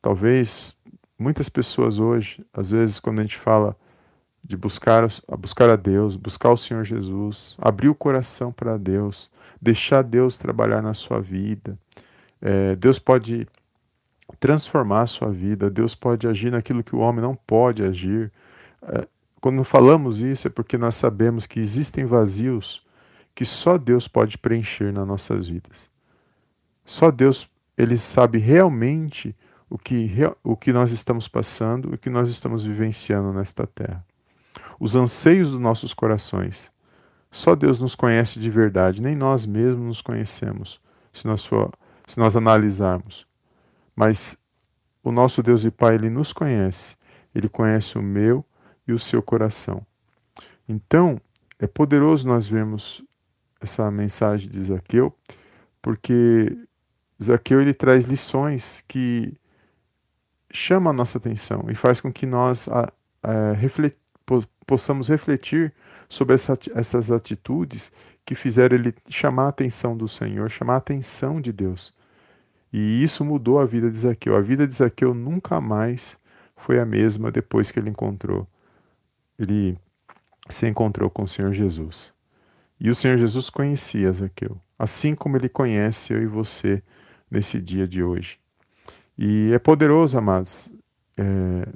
talvez 0.00 0.76
muitas 1.18 1.48
pessoas 1.48 1.98
hoje, 1.98 2.46
às 2.54 2.70
vezes 2.70 3.00
quando 3.00 3.18
a 3.18 3.22
gente 3.22 3.36
fala 3.36 3.76
de 4.44 4.56
buscar, 4.56 5.08
buscar 5.36 5.68
a 5.68 5.74
Deus, 5.74 6.14
buscar 6.14 6.50
o 6.52 6.56
Senhor 6.56 6.84
Jesus, 6.84 7.56
abrir 7.60 7.88
o 7.88 7.94
coração 7.94 8.52
para 8.52 8.76
Deus, 8.76 9.28
deixar 9.60 10.02
Deus 10.02 10.38
trabalhar 10.38 10.80
na 10.80 10.94
sua 10.94 11.20
vida, 11.20 11.76
é, 12.40 12.76
Deus 12.76 13.00
pode 13.00 13.48
transformar 14.38 15.02
a 15.02 15.06
sua 15.08 15.30
vida, 15.32 15.68
Deus 15.68 15.92
pode 15.92 16.28
agir 16.28 16.52
naquilo 16.52 16.84
que 16.84 16.94
o 16.94 17.00
homem 17.00 17.20
não 17.20 17.34
pode 17.34 17.82
agir. 17.82 18.30
É, 18.82 19.08
quando 19.40 19.64
falamos 19.64 20.20
isso 20.20 20.46
é 20.46 20.50
porque 20.50 20.78
nós 20.78 20.94
sabemos 20.94 21.48
que 21.48 21.58
existem 21.58 22.04
vazios 22.04 22.84
que 23.34 23.44
só 23.44 23.78
Deus 23.78 24.06
pode 24.08 24.38
preencher 24.38 24.92
nas 24.92 25.06
nossas 25.06 25.48
vidas. 25.48 25.90
Só 26.84 27.10
Deus, 27.10 27.48
ele 27.76 27.96
sabe 27.96 28.38
realmente 28.38 29.34
o 29.70 29.78
que, 29.78 30.10
o 30.44 30.56
que 30.56 30.72
nós 30.72 30.90
estamos 30.90 31.28
passando, 31.28 31.94
o 31.94 31.98
que 31.98 32.10
nós 32.10 32.28
estamos 32.28 32.64
vivenciando 32.64 33.32
nesta 33.32 33.66
terra. 33.66 34.04
Os 34.78 34.94
anseios 34.94 35.50
dos 35.50 35.60
nossos 35.60 35.94
corações. 35.94 36.70
Só 37.30 37.54
Deus 37.54 37.78
nos 37.78 37.94
conhece 37.94 38.38
de 38.38 38.50
verdade, 38.50 39.00
nem 39.00 39.16
nós 39.16 39.46
mesmos 39.46 39.86
nos 39.86 40.00
conhecemos, 40.02 40.78
se 41.12 41.26
nós, 41.26 41.46
for, 41.46 41.72
se 42.06 42.18
nós 42.18 42.36
analisarmos. 42.36 43.26
Mas 43.96 44.36
o 45.02 45.10
nosso 45.10 45.42
Deus 45.42 45.64
e 45.64 45.70
Pai, 45.70 45.94
ele 45.94 46.10
nos 46.10 46.32
conhece. 46.32 46.96
Ele 47.34 47.48
conhece 47.48 47.96
o 47.96 48.02
meu 48.02 48.44
e 48.86 48.92
o 48.92 48.98
seu 48.98 49.22
coração. 49.22 49.86
Então, 50.68 51.18
é 51.58 51.66
poderoso 51.66 52.28
nós 52.28 52.46
vermos 52.46 53.02
essa 53.62 53.90
mensagem 53.90 54.48
de 54.48 54.64
Zaqueu, 54.64 55.14
porque 55.80 56.56
Zaqueu 57.22 57.60
ele 57.60 57.74
traz 57.74 58.04
lições 58.04 58.84
que 58.86 59.32
chama 60.52 60.90
a 60.90 60.92
nossa 60.92 61.18
atenção 61.18 61.66
e 61.70 61.74
faz 61.74 62.00
com 62.00 62.12
que 62.12 62.26
nós 62.26 62.68
a, 62.68 62.92
a, 63.22 63.52
reflet, 63.52 63.96
possamos 64.66 65.08
refletir 65.08 65.72
sobre 66.08 66.34
essa, 66.34 66.58
essas 66.74 67.10
atitudes 67.10 67.90
que 68.24 68.34
fizeram 68.34 68.76
ele 68.76 68.94
chamar 69.08 69.46
a 69.46 69.48
atenção 69.48 69.96
do 69.96 70.06
Senhor, 70.06 70.50
chamar 70.50 70.74
a 70.74 70.78
atenção 70.78 71.40
de 71.40 71.52
Deus. 71.52 71.92
E 72.72 73.02
isso 73.02 73.24
mudou 73.24 73.58
a 73.58 73.66
vida 73.66 73.90
de 73.90 73.96
Zaqueu. 73.96 74.36
A 74.36 74.40
vida 74.40 74.66
de 74.66 74.74
Zaqueu 74.74 75.12
nunca 75.12 75.60
mais 75.60 76.18
foi 76.56 76.78
a 76.78 76.86
mesma 76.86 77.30
depois 77.30 77.70
que 77.70 77.78
ele 77.78 77.90
encontrou. 77.90 78.46
Ele 79.38 79.76
se 80.48 80.66
encontrou 80.66 81.10
com 81.10 81.24
o 81.24 81.28
Senhor 81.28 81.52
Jesus. 81.52 82.12
E 82.84 82.90
o 82.90 82.96
Senhor 82.96 83.16
Jesus 83.16 83.48
conhecia 83.48 84.12
Zaqueu, 84.12 84.60
assim 84.76 85.14
como 85.14 85.36
ele 85.36 85.48
conhece 85.48 86.12
eu 86.12 86.20
e 86.20 86.26
você 86.26 86.82
nesse 87.30 87.60
dia 87.60 87.86
de 87.86 88.02
hoje. 88.02 88.40
E 89.16 89.52
é 89.54 89.58
poderoso, 89.60 90.18
amados, 90.18 90.68
é, 91.16 91.22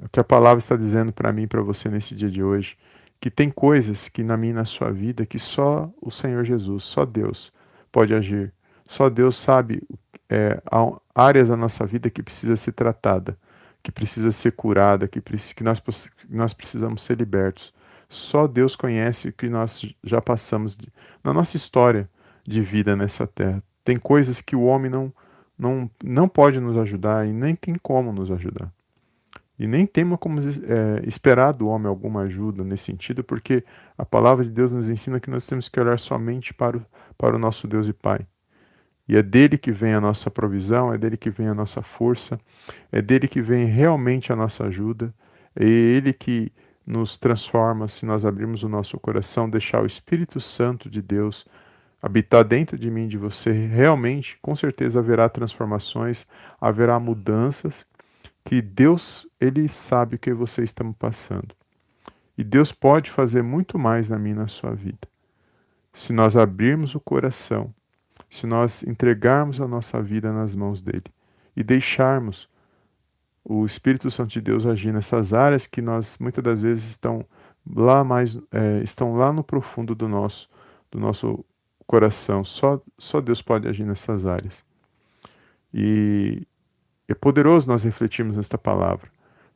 o 0.03 0.09
que 0.09 0.19
a 0.19 0.23
palavra 0.23 0.57
está 0.59 0.75
dizendo 0.75 1.13
para 1.13 1.31
mim 1.31 1.43
e 1.43 1.47
para 1.47 1.61
você 1.61 1.87
nesse 1.87 2.13
dia 2.13 2.29
de 2.29 2.43
hoje, 2.43 2.77
que 3.21 3.31
tem 3.31 3.49
coisas 3.49 4.09
que 4.09 4.21
na 4.21 4.35
minha 4.35 4.55
na 4.55 4.65
sua 4.65 4.91
vida 4.91 5.25
que 5.25 5.39
só 5.39 5.89
o 6.01 6.11
Senhor 6.11 6.43
Jesus, 6.43 6.83
só 6.83 7.05
Deus 7.05 7.53
pode 7.89 8.13
agir. 8.13 8.51
Só 8.85 9.09
Deus 9.09 9.37
sabe 9.37 9.81
é, 10.29 10.61
áreas 11.15 11.47
da 11.47 11.55
nossa 11.55 11.85
vida 11.85 12.09
que 12.09 12.21
precisa 12.21 12.57
ser 12.57 12.73
tratada, 12.73 13.37
que 13.81 13.93
precisa 13.93 14.29
ser 14.33 14.51
curada, 14.51 15.07
que, 15.07 15.21
que 15.21 15.63
nós, 15.63 15.81
nós 16.29 16.53
precisamos 16.53 17.01
ser 17.01 17.17
libertos. 17.17 17.73
Só 18.09 18.47
Deus 18.47 18.75
conhece 18.75 19.29
o 19.29 19.33
que 19.33 19.49
nós 19.49 19.85
já 20.03 20.21
passamos 20.21 20.75
de, 20.75 20.87
na 21.23 21.33
nossa 21.33 21.57
história 21.57 22.09
de 22.45 22.61
vida 22.61 22.95
nessa 22.95 23.27
terra. 23.27 23.61
Tem 23.83 23.97
coisas 23.97 24.41
que 24.41 24.55
o 24.55 24.63
homem 24.63 24.89
não, 24.89 25.13
não, 25.57 25.91
não 26.03 26.29
pode 26.29 26.59
nos 26.59 26.77
ajudar 26.77 27.27
e 27.27 27.33
nem 27.33 27.55
tem 27.55 27.75
como 27.75 28.13
nos 28.13 28.31
ajudar. 28.31 28.71
E 29.59 29.65
nem 29.65 29.87
temos 29.87 30.19
como 30.19 30.39
é, 30.39 31.01
esperar 31.07 31.51
do 31.51 31.67
homem 31.67 31.87
alguma 31.87 32.21
ajuda 32.21 32.63
nesse 32.63 32.85
sentido, 32.85 33.23
porque 33.23 33.63
a 33.97 34.05
palavra 34.05 34.45
de 34.45 34.51
Deus 34.51 34.71
nos 34.71 34.87
ensina 34.87 35.19
que 35.19 35.31
nós 35.31 35.47
temos 35.47 35.67
que 35.67 35.79
olhar 35.79 35.97
somente 35.97 36.53
para 36.53 36.77
o, 36.77 36.85
para 37.17 37.35
o 37.35 37.39
nosso 37.39 37.67
Deus 37.67 37.87
e 37.87 37.93
Pai. 37.93 38.19
E 39.07 39.15
é 39.15 39.23
dele 39.23 39.57
que 39.57 39.71
vem 39.71 39.93
a 39.93 40.01
nossa 40.01 40.29
provisão, 40.29 40.93
é 40.93 40.97
dele 40.97 41.17
que 41.17 41.29
vem 41.29 41.47
a 41.47 41.55
nossa 41.55 41.81
força, 41.81 42.39
é 42.91 43.01
dele 43.01 43.27
que 43.27 43.41
vem 43.41 43.65
realmente 43.65 44.31
a 44.31 44.35
nossa 44.35 44.65
ajuda, 44.65 45.13
é 45.55 45.65
ele 45.65 46.13
que 46.13 46.51
nos 46.87 47.17
transforma 47.17 47.89
se 47.89 48.05
nós 48.05 48.23
abrirmos 48.23 48.63
o 48.63 48.69
nosso 48.69 48.97
coração, 48.97 49.49
deixar 49.49 49.83
o 49.83 49.85
Espírito 49.85 50.39
Santo 50.39 50.89
de 50.89 51.01
Deus 51.01 51.45
habitar 52.01 52.45
dentro 52.45 52.77
de 52.77 52.89
mim, 52.89 53.07
de 53.07 53.17
você, 53.17 53.51
realmente, 53.51 54.37
com 54.41 54.55
certeza 54.55 54.99
haverá 54.99 55.27
transformações, 55.27 56.25
haverá 56.61 56.99
mudanças 56.99 57.85
que 58.45 58.61
Deus, 58.61 59.27
ele 59.41 59.67
sabe 59.67 60.15
o 60.15 60.19
que 60.19 60.33
você 60.33 60.63
está 60.63 60.83
passando. 60.97 61.53
E 62.37 62.43
Deus 62.43 62.71
pode 62.71 63.11
fazer 63.11 63.41
muito 63.41 63.77
mais 63.77 64.09
na 64.09 64.17
minha 64.17 64.35
na 64.35 64.47
sua 64.47 64.73
vida. 64.73 65.07
Se 65.91 66.13
nós 66.13 66.37
abrirmos 66.37 66.95
o 66.95 66.99
coração, 66.99 67.73
se 68.29 68.45
nós 68.45 68.83
entregarmos 68.83 69.59
a 69.59 69.67
nossa 69.67 70.01
vida 70.01 70.31
nas 70.31 70.55
mãos 70.55 70.81
dele 70.81 71.11
e 71.55 71.63
deixarmos 71.63 72.47
o 73.49 73.65
Espírito 73.65 74.11
Santo 74.11 74.31
de 74.31 74.41
Deus 74.41 74.65
agir 74.65 74.93
nessas 74.93 75.33
áreas 75.33 75.65
que 75.65 75.81
nós 75.81 76.17
muitas 76.19 76.43
das 76.43 76.61
vezes 76.61 76.89
estão 76.89 77.25
lá 77.65 78.03
mais 78.03 78.37
é, 78.51 78.81
estão 78.83 79.15
lá 79.15 79.31
no 79.31 79.43
profundo 79.43 79.95
do 79.95 80.07
nosso 80.07 80.49
do 80.91 80.99
nosso 80.99 81.45
coração. 81.85 82.43
Só 82.43 82.81
só 82.97 83.21
Deus 83.21 83.41
pode 83.41 83.67
agir 83.67 83.85
nessas 83.85 84.25
áreas. 84.25 84.65
E 85.73 86.45
é 87.07 87.13
poderoso 87.13 87.67
nós 87.67 87.83
refletirmos 87.83 88.35
nesta 88.35 88.57
palavra, 88.57 89.09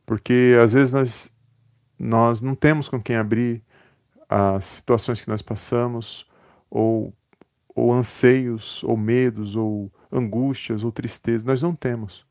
porque 0.06 0.56
às 0.62 0.72
vezes 0.72 0.94
nós, 0.94 1.32
nós 1.98 2.40
não 2.40 2.54
temos 2.54 2.88
com 2.88 3.00
quem 3.00 3.16
abrir 3.16 3.62
as 4.28 4.64
situações 4.64 5.20
que 5.20 5.28
nós 5.28 5.42
passamos, 5.42 6.26
ou, 6.70 7.12
ou 7.74 7.92
anseios, 7.92 8.82
ou 8.84 8.96
medos, 8.96 9.54
ou 9.56 9.92
angústias, 10.10 10.82
ou 10.82 10.90
tristezas, 10.90 11.44
nós 11.44 11.60
não 11.60 11.74
temos. 11.74 12.24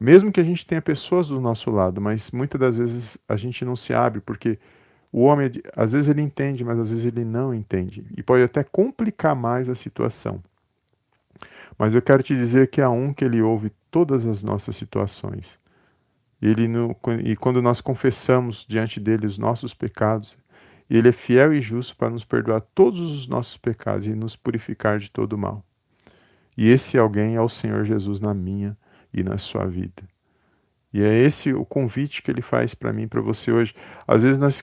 Mesmo 0.00 0.32
que 0.32 0.40
a 0.40 0.44
gente 0.44 0.66
tenha 0.66 0.82
pessoas 0.82 1.28
do 1.28 1.40
nosso 1.40 1.70
lado, 1.70 2.00
mas 2.00 2.30
muitas 2.30 2.60
das 2.60 2.76
vezes 2.76 3.18
a 3.28 3.36
gente 3.36 3.64
não 3.64 3.76
se 3.76 3.94
abre, 3.94 4.20
porque 4.20 4.58
o 5.12 5.22
homem, 5.22 5.50
às 5.76 5.92
vezes 5.92 6.08
ele 6.08 6.22
entende, 6.22 6.64
mas 6.64 6.78
às 6.78 6.90
vezes 6.90 7.04
ele 7.06 7.24
não 7.24 7.54
entende, 7.54 8.04
e 8.16 8.22
pode 8.22 8.42
até 8.42 8.64
complicar 8.64 9.34
mais 9.36 9.68
a 9.68 9.74
situação. 9.74 10.42
Mas 11.78 11.94
eu 11.94 12.02
quero 12.02 12.22
te 12.22 12.34
dizer 12.34 12.68
que 12.68 12.80
há 12.80 12.90
um 12.90 13.12
que 13.12 13.24
ele 13.24 13.40
ouve 13.40 13.70
todas 13.90 14.26
as 14.26 14.42
nossas 14.42 14.76
situações. 14.76 15.58
Ele 16.40 16.68
no, 16.68 16.96
e 17.24 17.36
quando 17.36 17.62
nós 17.62 17.80
confessamos 17.80 18.66
diante 18.68 19.00
dele 19.00 19.26
os 19.26 19.38
nossos 19.38 19.72
pecados, 19.72 20.36
ele 20.88 21.08
é 21.08 21.12
fiel 21.12 21.54
e 21.54 21.60
justo 21.60 21.96
para 21.96 22.10
nos 22.10 22.24
perdoar 22.24 22.60
todos 22.74 23.00
os 23.00 23.26
nossos 23.26 23.56
pecados 23.56 24.06
e 24.06 24.14
nos 24.14 24.36
purificar 24.36 24.98
de 24.98 25.10
todo 25.10 25.38
mal. 25.38 25.64
E 26.56 26.68
esse 26.68 26.98
alguém 26.98 27.34
é 27.34 27.40
o 27.40 27.48
Senhor 27.48 27.84
Jesus 27.84 28.20
na 28.20 28.34
minha 28.34 28.76
e 29.14 29.22
na 29.22 29.38
sua 29.38 29.66
vida. 29.66 30.02
E 30.92 31.02
é 31.02 31.14
esse 31.18 31.52
o 31.52 31.64
convite 31.64 32.22
que 32.22 32.30
ele 32.30 32.42
faz 32.42 32.74
para 32.74 32.92
mim 32.92 33.08
para 33.08 33.20
você 33.20 33.50
hoje. 33.50 33.74
Às 34.06 34.22
vezes 34.22 34.38
nós 34.38 34.62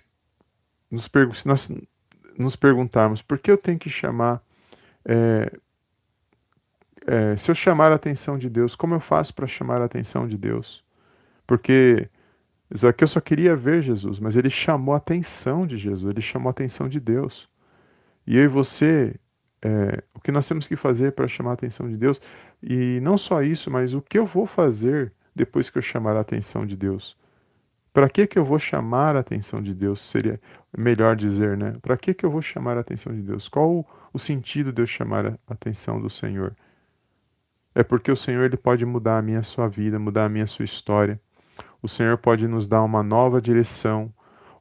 nos, 0.89 1.09
se 1.33 1.47
nós 1.47 1.71
nos 2.37 2.55
perguntarmos 2.55 3.21
por 3.21 3.39
que 3.39 3.49
eu 3.49 3.57
tenho 3.57 3.79
que 3.79 3.89
chamar 3.89 4.41
é, 5.05 5.51
é, 7.07 7.35
se 7.37 7.49
eu 7.49 7.55
chamar 7.55 7.91
a 7.91 7.95
atenção 7.95 8.37
de 8.37 8.49
Deus, 8.49 8.75
como 8.75 8.93
eu 8.93 8.99
faço 8.99 9.33
para 9.33 9.47
chamar 9.47 9.81
a 9.81 9.85
atenção 9.85 10.27
de 10.27 10.37
Deus? 10.37 10.83
Porque 11.47 12.07
Zaqueu 12.77 13.07
só 13.07 13.19
queria 13.19 13.55
ver 13.55 13.81
Jesus, 13.81 14.19
mas 14.19 14.35
ele 14.35 14.49
chamou 14.49 14.93
a 14.93 14.97
atenção 14.97 15.65
de 15.65 15.77
Jesus, 15.77 16.11
ele 16.11 16.21
chamou 16.21 16.49
a 16.49 16.51
atenção 16.51 16.87
de 16.87 16.99
Deus. 16.99 17.49
E 18.25 18.37
eu 18.37 18.43
e 18.43 18.47
você, 18.47 19.15
é, 19.61 20.03
o 20.13 20.19
que 20.19 20.31
nós 20.31 20.47
temos 20.47 20.67
que 20.67 20.75
fazer 20.75 21.13
para 21.13 21.27
chamar 21.27 21.51
a 21.51 21.53
atenção 21.55 21.89
de 21.89 21.97
Deus, 21.97 22.21
e 22.61 22.99
não 23.01 23.17
só 23.17 23.41
isso, 23.41 23.71
mas 23.71 23.93
o 23.93 24.01
que 24.01 24.19
eu 24.19 24.25
vou 24.25 24.45
fazer 24.45 25.13
depois 25.35 25.69
que 25.69 25.77
eu 25.77 25.81
chamar 25.81 26.15
a 26.15 26.21
atenção 26.21 26.65
de 26.65 26.75
Deus? 26.75 27.17
Para 27.93 28.09
que 28.09 28.25
que 28.25 28.39
eu 28.39 28.45
vou 28.45 28.59
chamar 28.59 29.15
a 29.15 29.19
atenção 29.19 29.61
de 29.61 29.73
Deus? 29.73 29.99
Seria 29.99 30.39
melhor 30.77 31.15
dizer, 31.15 31.57
né? 31.57 31.75
Para 31.81 31.97
que 31.97 32.13
que 32.13 32.25
eu 32.25 32.31
vou 32.31 32.41
chamar 32.41 32.77
a 32.77 32.81
atenção 32.81 33.13
de 33.13 33.21
Deus? 33.21 33.49
Qual 33.49 33.85
o, 34.13 34.19
sentido 34.19 34.71
de 34.71 34.81
eu 34.81 34.87
chamar 34.87 35.25
a 35.25 35.37
atenção 35.49 35.99
do 35.99 36.09
Senhor? 36.09 36.55
É 37.75 37.83
porque 37.83 38.11
o 38.11 38.15
Senhor 38.15 38.45
ele 38.45 38.57
pode 38.57 38.85
mudar 38.85 39.17
a 39.17 39.21
minha 39.21 39.43
sua 39.43 39.67
vida, 39.67 39.99
mudar 39.99 40.25
a 40.25 40.29
minha 40.29 40.47
sua 40.47 40.63
história. 40.63 41.19
O 41.81 41.87
Senhor 41.87 42.17
pode 42.17 42.47
nos 42.47 42.67
dar 42.67 42.81
uma 42.81 43.03
nova 43.03 43.41
direção. 43.41 44.13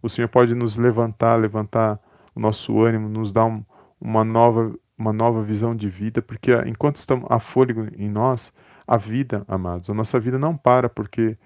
O 0.03 0.09
Senhor 0.09 0.29
pode 0.29 0.55
nos 0.55 0.77
levantar, 0.77 1.37
levantar 1.37 2.01
o 2.35 2.41
nosso 2.41 2.81
ânimo, 2.81 3.09
nos 3.09 3.33
dar 3.33 3.45
um, 3.45 3.65
uma 4.01 4.25
nova 4.25 4.75
uma 5.01 5.13
nova 5.15 5.43
visão 5.43 5.75
de 5.75 5.89
vida, 5.89 6.21
porque 6.21 6.53
enquanto 6.67 6.97
estamos 6.97 7.27
a 7.31 7.41
fôlego 7.41 7.89
em 7.97 8.09
nós, 8.09 8.53
a 8.87 8.99
vida, 8.99 9.43
amados, 9.49 9.89
a 9.89 9.95
nossa 9.95 10.21
vida 10.21 10.39
não 10.39 10.55
para 10.55 10.91
porque 10.91 11.39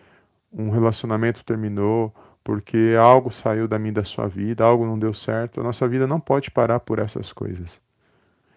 um 0.53 0.71
relacionamento 0.71 1.45
terminou, 1.45 2.13
porque 2.43 2.97
algo 3.01 3.31
saiu 3.31 3.69
da 3.69 3.79
minha 3.79 3.93
da 3.93 4.05
sua 4.05 4.27
vida, 4.27 4.65
algo 4.65 4.85
não 4.85 4.99
deu 4.99 5.15
certo. 5.15 5.61
A 5.61 5.65
nossa 5.65 5.87
vida 5.87 6.07
não 6.07 6.21
pode 6.21 6.51
parar 6.51 6.81
por 6.81 6.99
essas 6.99 7.33
coisas. 7.33 7.81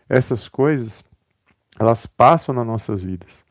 Essas 0.10 0.50
coisas 0.50 1.06
elas 1.80 2.06
passam 2.08 2.54
nas 2.56 2.66
nossas 2.66 3.02
vidas. 3.04 3.46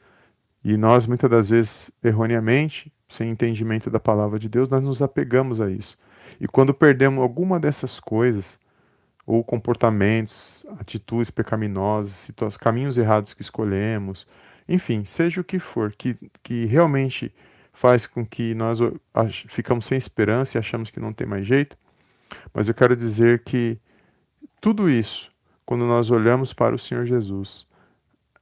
E 0.64 0.76
nós, 0.76 1.06
muitas 1.06 1.30
das 1.30 1.48
vezes, 1.48 1.92
erroneamente, 2.02 2.92
sem 3.08 3.30
entendimento 3.30 3.88
da 3.88 4.00
palavra 4.00 4.36
de 4.36 4.48
Deus, 4.48 4.68
nós 4.68 4.82
nos 4.82 5.00
apegamos 5.00 5.60
a 5.60 5.70
isso. 5.70 5.96
E 6.40 6.48
quando 6.48 6.74
perdemos 6.74 7.22
alguma 7.22 7.60
dessas 7.60 8.00
coisas, 8.00 8.58
ou 9.26 9.42
comportamentos, 9.42 10.64
atitudes 10.78 11.30
pecaminosas, 11.30 12.30
caminhos 12.58 12.96
errados 12.96 13.34
que 13.34 13.42
escolhemos, 13.42 14.26
enfim, 14.68 15.04
seja 15.04 15.40
o 15.40 15.44
que 15.44 15.58
for, 15.58 15.92
que, 15.92 16.16
que 16.42 16.64
realmente 16.66 17.34
faz 17.72 18.06
com 18.06 18.24
que 18.24 18.54
nós 18.54 18.78
ficamos 19.48 19.84
sem 19.86 19.98
esperança 19.98 20.56
e 20.56 20.58
achamos 20.58 20.90
que 20.90 21.00
não 21.00 21.12
tem 21.12 21.26
mais 21.26 21.46
jeito, 21.46 21.76
mas 22.54 22.68
eu 22.68 22.74
quero 22.74 22.96
dizer 22.96 23.42
que 23.44 23.78
tudo 24.60 24.88
isso, 24.88 25.30
quando 25.64 25.84
nós 25.84 26.10
olhamos 26.10 26.52
para 26.52 26.74
o 26.74 26.78
Senhor 26.78 27.04
Jesus, 27.04 27.66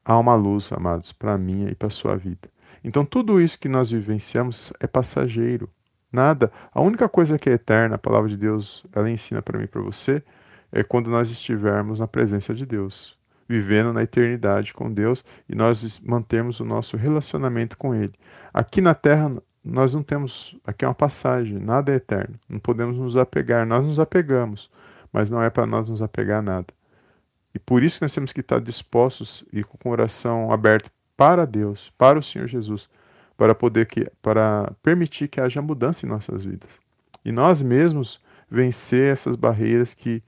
há 0.04 0.18
uma 0.18 0.34
luz, 0.34 0.70
amados, 0.72 1.12
para 1.12 1.34
a 1.34 1.38
minha 1.38 1.70
e 1.70 1.74
para 1.74 1.88
a 1.88 1.90
sua 1.90 2.16
vida. 2.16 2.48
Então, 2.82 3.04
tudo 3.04 3.40
isso 3.40 3.58
que 3.58 3.68
nós 3.68 3.90
vivenciamos 3.90 4.72
é 4.78 4.86
passageiro. 4.86 5.70
Nada. 6.12 6.52
A 6.72 6.80
única 6.80 7.08
coisa 7.08 7.38
que 7.38 7.48
é 7.48 7.54
eterna, 7.54 7.96
a 7.96 7.98
palavra 7.98 8.28
de 8.28 8.36
Deus, 8.36 8.84
ela 8.92 9.10
ensina 9.10 9.42
para 9.42 9.58
mim 9.58 9.64
e 9.64 9.68
para 9.68 9.80
você, 9.80 10.22
é 10.74 10.82
quando 10.82 11.08
nós 11.08 11.30
estivermos 11.30 12.00
na 12.00 12.08
presença 12.08 12.52
de 12.52 12.66
Deus, 12.66 13.16
vivendo 13.48 13.92
na 13.92 14.02
eternidade 14.02 14.74
com 14.74 14.92
Deus 14.92 15.24
e 15.48 15.54
nós 15.54 16.00
mantermos 16.00 16.58
o 16.58 16.64
nosso 16.64 16.96
relacionamento 16.96 17.78
com 17.78 17.94
Ele. 17.94 18.12
Aqui 18.52 18.80
na 18.80 18.92
terra, 18.92 19.30
nós 19.64 19.94
não 19.94 20.02
temos. 20.02 20.56
Aqui 20.66 20.84
é 20.84 20.88
uma 20.88 20.94
passagem, 20.94 21.58
nada 21.58 21.92
é 21.92 21.96
eterno. 21.96 22.34
Não 22.48 22.58
podemos 22.58 22.98
nos 22.98 23.16
apegar. 23.16 23.64
Nós 23.64 23.86
nos 23.86 24.00
apegamos, 24.00 24.68
mas 25.12 25.30
não 25.30 25.40
é 25.40 25.48
para 25.48 25.64
nós 25.64 25.88
nos 25.88 26.02
apegar 26.02 26.40
a 26.40 26.42
nada. 26.42 26.66
E 27.54 27.58
por 27.58 27.84
isso 27.84 28.02
nós 28.02 28.12
temos 28.12 28.32
que 28.32 28.40
estar 28.40 28.60
dispostos 28.60 29.44
e 29.52 29.62
com 29.62 29.76
o 29.76 29.78
coração 29.78 30.52
aberto 30.52 30.90
para 31.16 31.46
Deus, 31.46 31.92
para 31.96 32.18
o 32.18 32.22
Senhor 32.22 32.48
Jesus, 32.48 32.88
para 33.36 33.54
poder 33.54 33.86
que 33.86 34.10
para 34.20 34.72
permitir 34.82 35.28
que 35.28 35.40
haja 35.40 35.62
mudança 35.62 36.04
em 36.04 36.08
nossas 36.08 36.42
vidas. 36.42 36.70
E 37.24 37.30
nós 37.30 37.62
mesmos 37.62 38.20
vencer 38.50 39.12
essas 39.12 39.36
barreiras 39.36 39.94
que, 39.94 40.20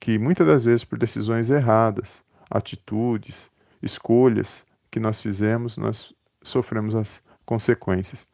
que 0.00 0.18
muitas 0.18 0.46
das 0.46 0.64
vezes 0.64 0.82
por 0.82 0.98
decisões 0.98 1.50
erradas, 1.50 2.24
atitudes, 2.50 3.50
escolhas 3.82 4.64
que 4.90 4.98
nós 4.98 5.20
fizemos, 5.20 5.76
nós 5.76 6.14
sofremos 6.42 6.94
as 6.96 7.22
consequências. 7.44 8.26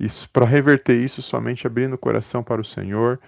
Isso 0.00 0.28
para 0.30 0.46
reverter 0.46 0.96
isso 0.96 1.20
somente 1.20 1.66
abrindo 1.66 1.94
o 1.94 1.98
coração 1.98 2.42
para 2.42 2.60
o 2.60 2.64
Senhor 2.64 3.20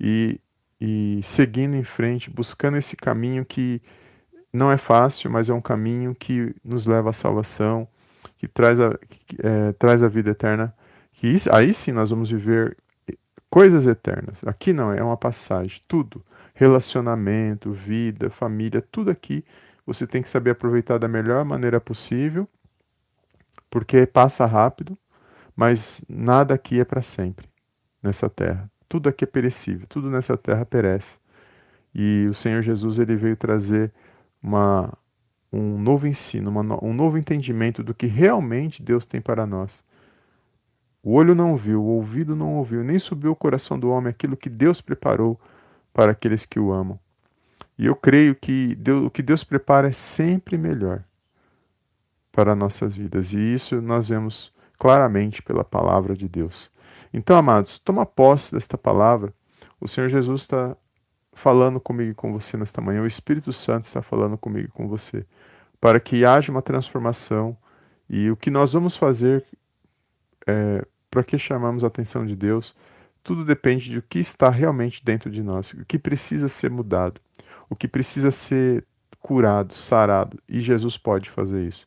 e, 0.00 0.40
e 0.80 1.20
seguindo 1.24 1.76
em 1.76 1.84
frente, 1.84 2.30
buscando 2.30 2.76
esse 2.76 2.96
caminho 2.96 3.44
que 3.44 3.82
não 4.52 4.70
é 4.70 4.76
fácil, 4.76 5.30
mas 5.30 5.48
é 5.48 5.54
um 5.54 5.60
caminho 5.60 6.14
que 6.14 6.54
nos 6.64 6.86
leva 6.86 7.10
à 7.10 7.12
salvação, 7.12 7.88
que 8.38 8.46
traz 8.46 8.78
a, 8.78 8.96
que, 8.98 9.36
é, 9.42 9.72
traz 9.72 10.02
a 10.02 10.08
vida 10.08 10.30
eterna. 10.30 10.74
Que 11.12 11.26
isso, 11.28 11.54
aí 11.54 11.74
sim 11.74 11.92
nós 11.92 12.10
vamos 12.10 12.30
viver 12.30 12.76
coisas 13.50 13.86
eternas. 13.86 14.42
Aqui 14.46 14.72
não, 14.72 14.92
é 14.92 15.02
uma 15.02 15.16
passagem. 15.16 15.80
Tudo, 15.88 16.24
relacionamento, 16.62 17.72
vida, 17.72 18.30
família, 18.30 18.80
tudo 18.80 19.10
aqui 19.10 19.44
você 19.84 20.06
tem 20.06 20.22
que 20.22 20.28
saber 20.28 20.50
aproveitar 20.50 20.96
da 20.96 21.08
melhor 21.08 21.44
maneira 21.44 21.80
possível, 21.80 22.48
porque 23.68 24.06
passa 24.06 24.46
rápido, 24.46 24.96
mas 25.56 26.04
nada 26.08 26.54
aqui 26.54 26.78
é 26.78 26.84
para 26.84 27.02
sempre 27.02 27.48
nessa 28.00 28.30
terra. 28.30 28.70
Tudo 28.88 29.08
aqui 29.08 29.24
é 29.24 29.26
perecível, 29.26 29.86
tudo 29.88 30.08
nessa 30.08 30.36
terra 30.36 30.64
perece. 30.64 31.18
E 31.92 32.28
o 32.30 32.34
Senhor 32.34 32.62
Jesus 32.62 33.00
ele 33.00 33.16
veio 33.16 33.36
trazer 33.36 33.92
uma, 34.40 34.92
um 35.52 35.76
novo 35.80 36.06
ensino, 36.06 36.48
uma, 36.48 36.84
um 36.84 36.94
novo 36.94 37.18
entendimento 37.18 37.82
do 37.82 37.92
que 37.92 38.06
realmente 38.06 38.80
Deus 38.84 39.04
tem 39.04 39.20
para 39.20 39.44
nós. 39.44 39.84
O 41.02 41.14
olho 41.14 41.34
não 41.34 41.56
viu, 41.56 41.82
o 41.82 41.86
ouvido 41.86 42.36
não 42.36 42.54
ouviu, 42.54 42.84
nem 42.84 43.00
subiu 43.00 43.32
o 43.32 43.36
coração 43.36 43.76
do 43.76 43.90
homem 43.90 44.10
aquilo 44.10 44.36
que 44.36 44.48
Deus 44.48 44.80
preparou 44.80 45.40
para 45.92 46.12
aqueles 46.12 46.46
que 46.46 46.58
o 46.58 46.72
amam. 46.72 46.98
E 47.78 47.86
eu 47.86 47.96
creio 47.96 48.34
que 48.34 48.74
Deus, 48.76 49.06
o 49.06 49.10
que 49.10 49.22
Deus 49.22 49.44
prepara 49.44 49.88
é 49.88 49.92
sempre 49.92 50.56
melhor 50.56 51.02
para 52.30 52.54
nossas 52.54 52.94
vidas. 52.94 53.32
E 53.32 53.38
isso 53.38 53.80
nós 53.80 54.08
vemos 54.08 54.52
claramente 54.78 55.42
pela 55.42 55.64
palavra 55.64 56.14
de 56.14 56.28
Deus. 56.28 56.70
Então, 57.12 57.36
amados, 57.36 57.78
toma 57.78 58.06
posse 58.06 58.52
desta 58.52 58.78
palavra. 58.78 59.32
O 59.80 59.86
Senhor 59.86 60.08
Jesus 60.08 60.42
está 60.42 60.76
falando 61.32 61.80
comigo 61.80 62.10
e 62.10 62.14
com 62.14 62.32
você 62.32 62.56
nesta 62.56 62.80
manhã, 62.80 63.02
o 63.02 63.06
Espírito 63.06 63.52
Santo 63.52 63.84
está 63.84 64.02
falando 64.02 64.36
comigo 64.36 64.68
e 64.68 64.72
com 64.72 64.86
você, 64.86 65.24
para 65.80 65.98
que 65.98 66.24
haja 66.24 66.52
uma 66.52 66.62
transformação 66.62 67.56
e 68.08 68.30
o 68.30 68.36
que 68.36 68.50
nós 68.50 68.72
vamos 68.72 68.96
fazer 68.96 69.44
é, 70.46 70.84
para 71.10 71.24
que 71.24 71.38
chamamos 71.38 71.84
a 71.84 71.86
atenção 71.86 72.26
de 72.26 72.36
Deus, 72.36 72.74
tudo 73.22 73.44
depende 73.44 73.90
de 73.90 73.98
o 73.98 74.02
que 74.02 74.18
está 74.18 74.50
realmente 74.50 75.04
dentro 75.04 75.30
de 75.30 75.42
nós, 75.42 75.72
o 75.72 75.84
que 75.84 75.98
precisa 75.98 76.48
ser 76.48 76.70
mudado, 76.70 77.20
o 77.68 77.76
que 77.76 77.86
precisa 77.86 78.30
ser 78.30 78.84
curado, 79.20 79.74
sarado, 79.74 80.38
e 80.48 80.60
Jesus 80.60 80.98
pode 80.98 81.30
fazer 81.30 81.64
isso. 81.64 81.86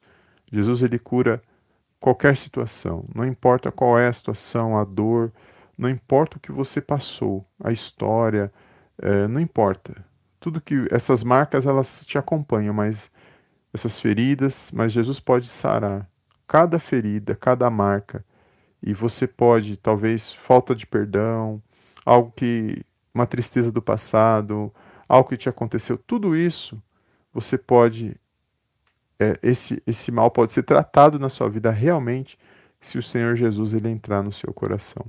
Jesus 0.52 0.82
ele 0.82 0.98
cura 0.98 1.42
qualquer 2.00 2.38
situação, 2.38 3.06
não 3.14 3.26
importa 3.26 3.72
qual 3.72 4.00
é 4.00 4.08
a 4.08 4.14
situação, 4.14 4.78
a 4.78 4.84
dor, 4.84 5.32
não 5.78 5.90
importa 5.90 6.38
o 6.38 6.40
que 6.40 6.52
você 6.52 6.80
passou, 6.80 7.46
a 7.62 7.72
história, 7.72 8.52
é, 9.02 9.28
não 9.28 9.42
importa. 9.42 10.06
Tudo 10.40 10.62
que 10.62 10.88
essas 10.92 11.24
marcas 11.24 11.66
elas 11.66 12.06
te 12.06 12.18
acompanham, 12.18 12.74
mas 12.74 13.12
essas 13.74 14.00
feridas, 14.00 14.72
mas 14.74 14.94
Jesus 14.94 15.20
pode 15.20 15.48
sarar 15.48 16.08
cada 16.48 16.80
ferida, 16.80 17.36
cada 17.36 17.70
marca. 17.70 18.24
E 18.86 18.94
você 18.94 19.26
pode, 19.26 19.78
talvez, 19.78 20.32
falta 20.32 20.76
de 20.76 20.86
perdão, 20.86 21.60
algo 22.06 22.32
que 22.36 22.86
uma 23.12 23.26
tristeza 23.26 23.72
do 23.72 23.82
passado, 23.82 24.72
algo 25.10 25.28
que 25.28 25.38
te 25.38 25.50
aconteceu, 25.50 25.98
tudo 25.98 26.36
isso 26.36 26.80
você 27.34 27.58
pode 27.58 28.16
é, 29.20 29.40
esse 29.42 29.82
esse 29.88 30.12
mal 30.12 30.30
pode 30.30 30.52
ser 30.52 30.64
tratado 30.64 31.18
na 31.18 31.30
sua 31.30 31.50
vida 31.50 31.72
realmente 31.72 32.38
se 32.80 33.00
o 33.00 33.04
Senhor 33.04 33.36
Jesus 33.36 33.74
ele 33.74 33.90
entrar 33.90 34.22
no 34.22 34.32
seu 34.32 34.54
coração. 34.54 35.04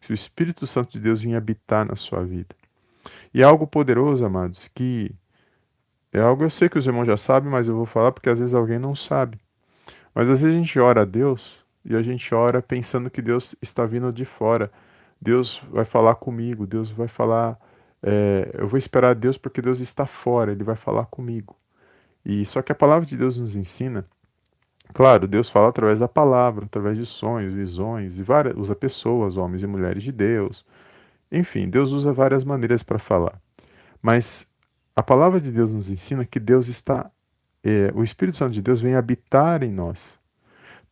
Se 0.00 0.12
o 0.12 0.14
Espírito 0.14 0.64
Santo 0.66 0.92
de 0.92 1.00
Deus 1.00 1.20
vir 1.20 1.34
habitar 1.34 1.84
na 1.84 1.96
sua 1.96 2.22
vida. 2.22 2.54
E 3.34 3.42
é 3.42 3.44
algo 3.44 3.66
poderoso, 3.66 4.24
amados, 4.24 4.68
que 4.72 5.10
é 6.12 6.20
algo 6.20 6.44
eu 6.44 6.50
sei 6.50 6.68
que 6.68 6.78
os 6.78 6.86
irmãos 6.86 7.06
já 7.06 7.16
sabem, 7.16 7.50
mas 7.50 7.66
eu 7.66 7.74
vou 7.74 7.86
falar 7.86 8.12
porque 8.12 8.30
às 8.30 8.38
vezes 8.38 8.54
alguém 8.54 8.78
não 8.78 8.94
sabe. 8.94 9.40
Mas 10.14 10.30
às 10.30 10.42
vezes 10.42 10.54
a 10.54 10.58
gente 10.58 10.78
ora 10.78 11.02
a 11.02 11.04
Deus 11.04 11.65
e 11.88 11.94
a 11.94 12.02
gente 12.02 12.34
ora 12.34 12.60
pensando 12.60 13.08
que 13.08 13.22
Deus 13.22 13.54
está 13.62 13.86
vindo 13.86 14.12
de 14.12 14.24
fora. 14.24 14.70
Deus 15.20 15.62
vai 15.70 15.84
falar 15.84 16.16
comigo, 16.16 16.66
Deus 16.66 16.90
vai 16.90 17.06
falar. 17.06 17.56
É, 18.02 18.50
eu 18.54 18.66
vou 18.66 18.76
esperar 18.76 19.14
Deus 19.14 19.38
porque 19.38 19.62
Deus 19.62 19.78
está 19.78 20.04
fora, 20.04 20.50
Ele 20.50 20.64
vai 20.64 20.74
falar 20.74 21.06
comigo. 21.06 21.56
E 22.24 22.44
só 22.44 22.60
que 22.60 22.72
a 22.72 22.74
palavra 22.74 23.06
de 23.06 23.16
Deus 23.16 23.38
nos 23.38 23.54
ensina, 23.54 24.04
claro, 24.92 25.28
Deus 25.28 25.48
fala 25.48 25.68
através 25.68 26.00
da 26.00 26.08
palavra, 26.08 26.64
através 26.66 26.98
de 26.98 27.06
sonhos, 27.06 27.52
visões, 27.52 28.18
e 28.18 28.22
várias, 28.22 28.56
usa 28.56 28.74
pessoas, 28.74 29.36
homens 29.36 29.62
e 29.62 29.66
mulheres 29.66 30.02
de 30.02 30.10
Deus, 30.10 30.66
enfim, 31.30 31.70
Deus 31.70 31.92
usa 31.92 32.12
várias 32.12 32.42
maneiras 32.42 32.82
para 32.82 32.98
falar. 32.98 33.40
Mas 34.02 34.46
a 34.94 35.02
palavra 35.04 35.40
de 35.40 35.52
Deus 35.52 35.72
nos 35.72 35.88
ensina 35.88 36.24
que 36.24 36.40
Deus 36.40 36.66
está, 36.66 37.10
é, 37.62 37.92
o 37.94 38.02
Espírito 38.02 38.38
Santo 38.38 38.52
de 38.52 38.62
Deus 38.62 38.80
vem 38.80 38.96
habitar 38.96 39.62
em 39.62 39.70
nós. 39.70 40.18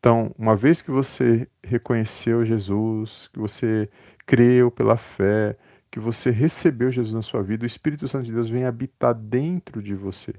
Então, 0.04 0.34
uma 0.38 0.54
vez 0.54 0.82
que 0.82 0.90
você 0.90 1.48
reconheceu 1.62 2.44
Jesus, 2.44 3.30
que 3.32 3.38
você 3.38 3.88
creu 4.26 4.70
pela 4.70 4.98
fé, 4.98 5.56
que 5.90 5.98
você 5.98 6.30
recebeu 6.30 6.90
Jesus 6.90 7.14
na 7.14 7.22
sua 7.22 7.42
vida, 7.42 7.62
o 7.62 7.66
Espírito 7.66 8.06
Santo 8.06 8.26
de 8.26 8.32
Deus 8.32 8.50
vem 8.50 8.66
habitar 8.66 9.14
dentro 9.14 9.82
de 9.82 9.94
você. 9.94 10.34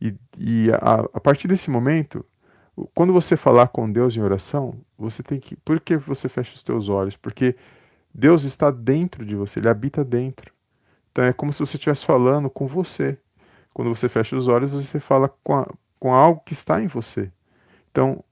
E, 0.00 0.14
e 0.38 0.70
a, 0.74 1.08
a 1.12 1.18
partir 1.18 1.48
desse 1.48 1.68
momento, 1.72 2.24
quando 2.94 3.12
você 3.12 3.36
falar 3.36 3.66
com 3.66 3.90
Deus 3.90 4.16
em 4.16 4.22
oração, 4.22 4.78
você 4.96 5.24
tem 5.24 5.40
que. 5.40 5.56
Por 5.56 5.80
que 5.80 5.96
você 5.96 6.28
fecha 6.28 6.54
os 6.54 6.62
teus 6.62 6.88
olhos? 6.88 7.16
Porque 7.16 7.56
Deus 8.14 8.44
está 8.44 8.70
dentro 8.70 9.26
de 9.26 9.34
você, 9.34 9.58
ele 9.58 9.68
habita 9.68 10.04
dentro. 10.04 10.52
Então 11.10 11.24
é 11.24 11.32
como 11.32 11.52
se 11.52 11.58
você 11.58 11.76
estivesse 11.76 12.06
falando 12.06 12.48
com 12.48 12.68
você. 12.68 13.18
Quando 13.74 13.88
você 13.88 14.08
fecha 14.08 14.36
os 14.36 14.46
olhos, 14.46 14.70
você 14.70 15.00
fala 15.00 15.28
com, 15.42 15.56
a, 15.56 15.68
com 15.98 16.14
algo 16.14 16.42
que 16.46 16.52
está 16.52 16.80
em 16.80 16.86
você. 16.86 17.32
Então, 17.90 18.22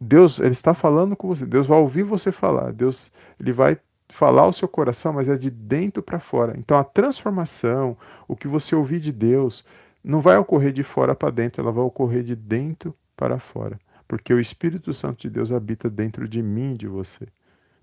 Deus, 0.00 0.38
ele 0.40 0.50
está 0.50 0.74
falando 0.74 1.16
com 1.16 1.28
você. 1.28 1.46
Deus 1.46 1.66
vai 1.66 1.78
ouvir 1.78 2.02
você 2.02 2.30
falar. 2.30 2.72
Deus, 2.72 3.12
ele 3.40 3.52
vai 3.52 3.78
falar 4.08 4.42
ao 4.42 4.52
seu 4.52 4.68
coração, 4.68 5.12
mas 5.12 5.28
é 5.28 5.36
de 5.36 5.50
dentro 5.50 6.02
para 6.02 6.20
fora. 6.20 6.54
Então, 6.58 6.78
a 6.78 6.84
transformação, 6.84 7.96
o 8.28 8.36
que 8.36 8.46
você 8.46 8.74
ouvir 8.74 9.00
de 9.00 9.12
Deus, 9.12 9.64
não 10.04 10.20
vai 10.20 10.36
ocorrer 10.36 10.72
de 10.72 10.82
fora 10.82 11.14
para 11.14 11.30
dentro, 11.30 11.60
ela 11.60 11.72
vai 11.72 11.84
ocorrer 11.84 12.22
de 12.22 12.36
dentro 12.36 12.94
para 13.16 13.38
fora. 13.38 13.78
Porque 14.06 14.32
o 14.32 14.38
Espírito 14.38 14.92
Santo 14.94 15.22
de 15.22 15.30
Deus 15.30 15.50
habita 15.50 15.90
dentro 15.90 16.28
de 16.28 16.42
mim 16.42 16.74
de 16.74 16.86
você. 16.86 17.26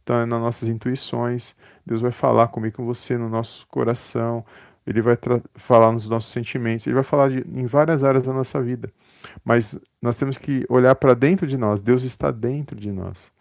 Então, 0.04 0.18
é 0.18 0.26
nas 0.26 0.40
nossas 0.40 0.70
intuições, 0.70 1.56
Deus 1.86 2.02
vai 2.02 2.12
falar 2.12 2.48
comigo, 2.50 2.78
com 2.78 2.86
você, 2.86 3.18
no 3.18 3.30
nosso 3.30 3.66
coração, 3.68 4.46
Ele 4.86 5.02
vai 5.02 5.18
falar 5.56 5.92
nos 5.92 6.10
nossos 6.10 6.32
sentimentos, 6.32 6.86
Ele 6.86 6.94
vai 6.94 7.04
falar 7.04 7.30
de, 7.30 7.46
em 7.54 7.66
várias 7.66 8.04
áreas 8.04 8.24
da 8.24 8.34
nossa 8.34 8.62
vida. 8.62 8.90
Mas 9.44 9.78
nós 10.02 10.18
temos 10.18 10.38
que 10.38 10.66
olhar 10.70 10.96
para 10.96 11.14
dentro 11.14 11.48
de 11.48 11.58
nós, 11.58 11.82
Deus 11.82 12.04
está 12.04 12.32
dentro 12.32 12.76
de 12.76 12.92
nós, 12.92 13.32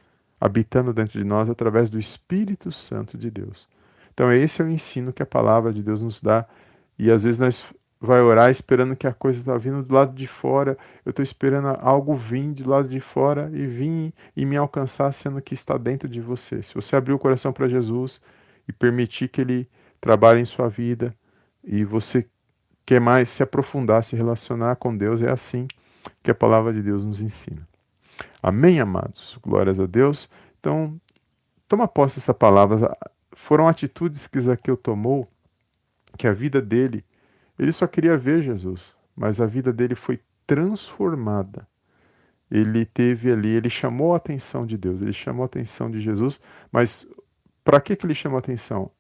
habitando 0.41 0.93
dentro 0.93 1.19
de 1.19 1.25
nós 1.25 1.49
através 1.49 1.91
do 1.91 1.99
Espírito 1.99 2.71
Santo 2.73 3.17
de 3.17 3.31
Deus. 3.31 3.69
Então, 4.13 4.33
esse 4.33 4.61
é 4.61 4.65
o 4.65 4.69
ensino 4.69 5.13
que 5.13 5.23
a 5.23 5.27
palavra 5.27 5.73
de 5.73 5.83
Deus 5.83 6.03
nos 6.03 6.21
dá. 6.21 6.47
E 6.99 7.11
às 7.11 7.25
vezes 7.25 7.41
nós 7.41 7.65
vai 8.01 8.21
orar 8.21 8.51
esperando 8.51 8.97
que 8.97 9.07
a 9.07 9.15
coisa 9.15 9.39
está 9.39 9.57
vindo 9.57 9.83
do 9.83 9.95
lado 9.95 10.13
de 10.15 10.27
fora. 10.27 10.77
Eu 11.05 11.11
estou 11.11 11.23
esperando 11.23 11.69
algo 11.81 12.15
vir 12.15 12.53
do 12.53 12.69
lado 12.69 12.89
de 12.89 13.01
fora 13.01 13.51
e 13.55 13.67
vir 13.67 14.13
e 14.37 14.45
me 14.45 14.57
alcançar, 14.57 15.13
sendo 15.13 15.41
que 15.41 15.55
está 15.55 15.79
dentro 15.79 16.09
de 16.09 16.21
você. 16.21 16.63
Se 16.63 16.75
você 16.75 16.97
abrir 16.97 17.13
o 17.13 17.19
coração 17.19 17.53
para 17.53 17.69
Jesus 17.69 18.21
e 18.69 18.73
permitir 18.73 19.29
que 19.29 19.41
Ele 19.41 19.69
trabalhe 20.01 20.41
em 20.41 20.45
sua 20.45 20.69
vida 20.69 21.15
e 21.65 21.85
você 21.85 22.27
quer 22.85 23.01
mais 23.01 23.29
se 23.29 23.43
aprofundar, 23.43 24.03
se 24.05 24.17
relacionar 24.17 24.77
com 24.77 24.97
Deus, 24.97 25.23
é 25.23 25.31
assim 25.31 25.69
que 26.23 26.31
a 26.31 26.35
palavra 26.35 26.73
de 26.73 26.83
Deus 26.83 27.05
nos 27.05 27.21
ensina. 27.21 27.67
Amém, 28.43 28.81
amados? 28.81 29.39
Glórias 29.43 29.79
a 29.79 29.87
Deus. 29.87 30.29
Então, 30.59 31.01
toma 31.69 31.87
posse 31.87 32.17
dessa 32.17 32.35
palavra. 32.35 32.97
Foram 33.33 33.69
atitudes 33.69 34.27
que 34.27 34.41
Zaqueu 34.41 34.77
tomou, 34.77 35.29
que 36.17 36.27
a 36.27 36.33
vida 36.33 36.61
dele 36.61 37.05
ele 37.59 37.73
só 37.73 37.87
queria 37.87 38.17
ver 38.17 38.43
Jesus, 38.43 38.95
mas 39.15 39.41
a 39.41 39.47
vida 39.47 39.73
dele 39.73 39.95
foi 39.95 40.21
transformada. 40.47 41.67
Ele 42.51 42.85
teve 42.85 43.31
ali, 43.31 43.51
ele 43.51 43.71
chamou 43.71 44.15
a 44.15 44.17
atenção 44.17 44.67
de 44.67 44.77
Deus, 44.77 45.01
ele 45.01 45.13
chamou 45.13 45.43
a 45.43 45.47
atenção 45.47 45.91
de 45.91 46.01
Jesus, 46.01 46.41
mas 46.71 47.07
para 47.65 47.81
que, 47.81 47.97
que 47.97 48.05
ele 48.05 48.15
chamou 48.15 48.37
a 48.37 48.41
atenção? 48.41 48.91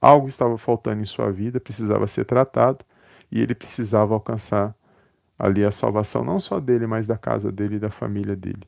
Algo 0.00 0.28
estava 0.28 0.56
faltando 0.56 1.02
em 1.02 1.04
sua 1.04 1.30
vida, 1.30 1.60
precisava 1.60 2.06
ser 2.06 2.24
tratado, 2.24 2.84
e 3.32 3.40
ele 3.40 3.54
precisava 3.54 4.12
alcançar 4.12 4.74
ali 5.38 5.64
a 5.64 5.70
salvação, 5.70 6.22
não 6.22 6.38
só 6.38 6.60
dele, 6.60 6.86
mas 6.86 7.06
da 7.06 7.16
casa 7.16 7.50
dele 7.50 7.76
e 7.76 7.78
da 7.78 7.90
família 7.90 8.36
dele. 8.36 8.62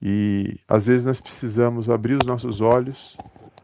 E 0.00 0.60
às 0.68 0.86
vezes 0.86 1.06
nós 1.06 1.18
precisamos 1.18 1.88
abrir 1.88 2.18
os 2.20 2.26
nossos 2.26 2.60
olhos, 2.60 3.16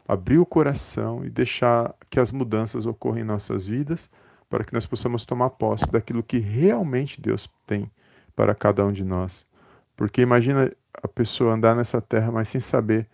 abrir 0.08 0.38
o 0.38 0.46
coração 0.46 1.22
e 1.24 1.28
deixar 1.28 1.94
que 2.08 2.18
as 2.18 2.32
mudanças 2.32 2.86
ocorram 2.86 3.18
em 3.18 3.24
nossas 3.24 3.66
vidas, 3.66 4.10
para 4.48 4.64
que 4.64 4.72
nós 4.72 4.86
possamos 4.86 5.24
tomar 5.26 5.50
posse 5.50 5.88
daquilo 5.92 6.22
que 6.22 6.38
realmente 6.38 7.20
Deus 7.20 7.48
tem 7.66 7.88
para 8.34 8.54
cada 8.54 8.84
um 8.84 8.90
de 8.90 9.04
nós. 9.04 9.46
Porque 9.94 10.22
imagina 10.22 10.72
a 10.94 11.06
pessoa 11.06 11.52
andar 11.52 11.76
nessa 11.76 12.00
terra, 12.00 12.32
mas 12.32 12.48
sem 12.48 12.60
saber 12.60 13.06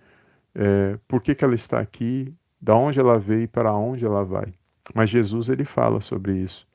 é, 0.54 0.96
por 1.06 1.20
que, 1.20 1.34
que 1.34 1.44
ela 1.44 1.54
está 1.54 1.80
aqui, 1.80 2.32
da 2.60 2.74
onde 2.74 2.98
ela 2.98 3.18
veio 3.18 3.42
e 3.42 3.46
para 3.48 3.74
onde 3.74 4.04
ela 4.04 4.24
vai. 4.24 4.54
Mas 4.94 5.10
Jesus 5.10 5.48
ele 5.48 5.64
fala 5.64 6.00
sobre 6.00 6.38
isso. 6.38 6.66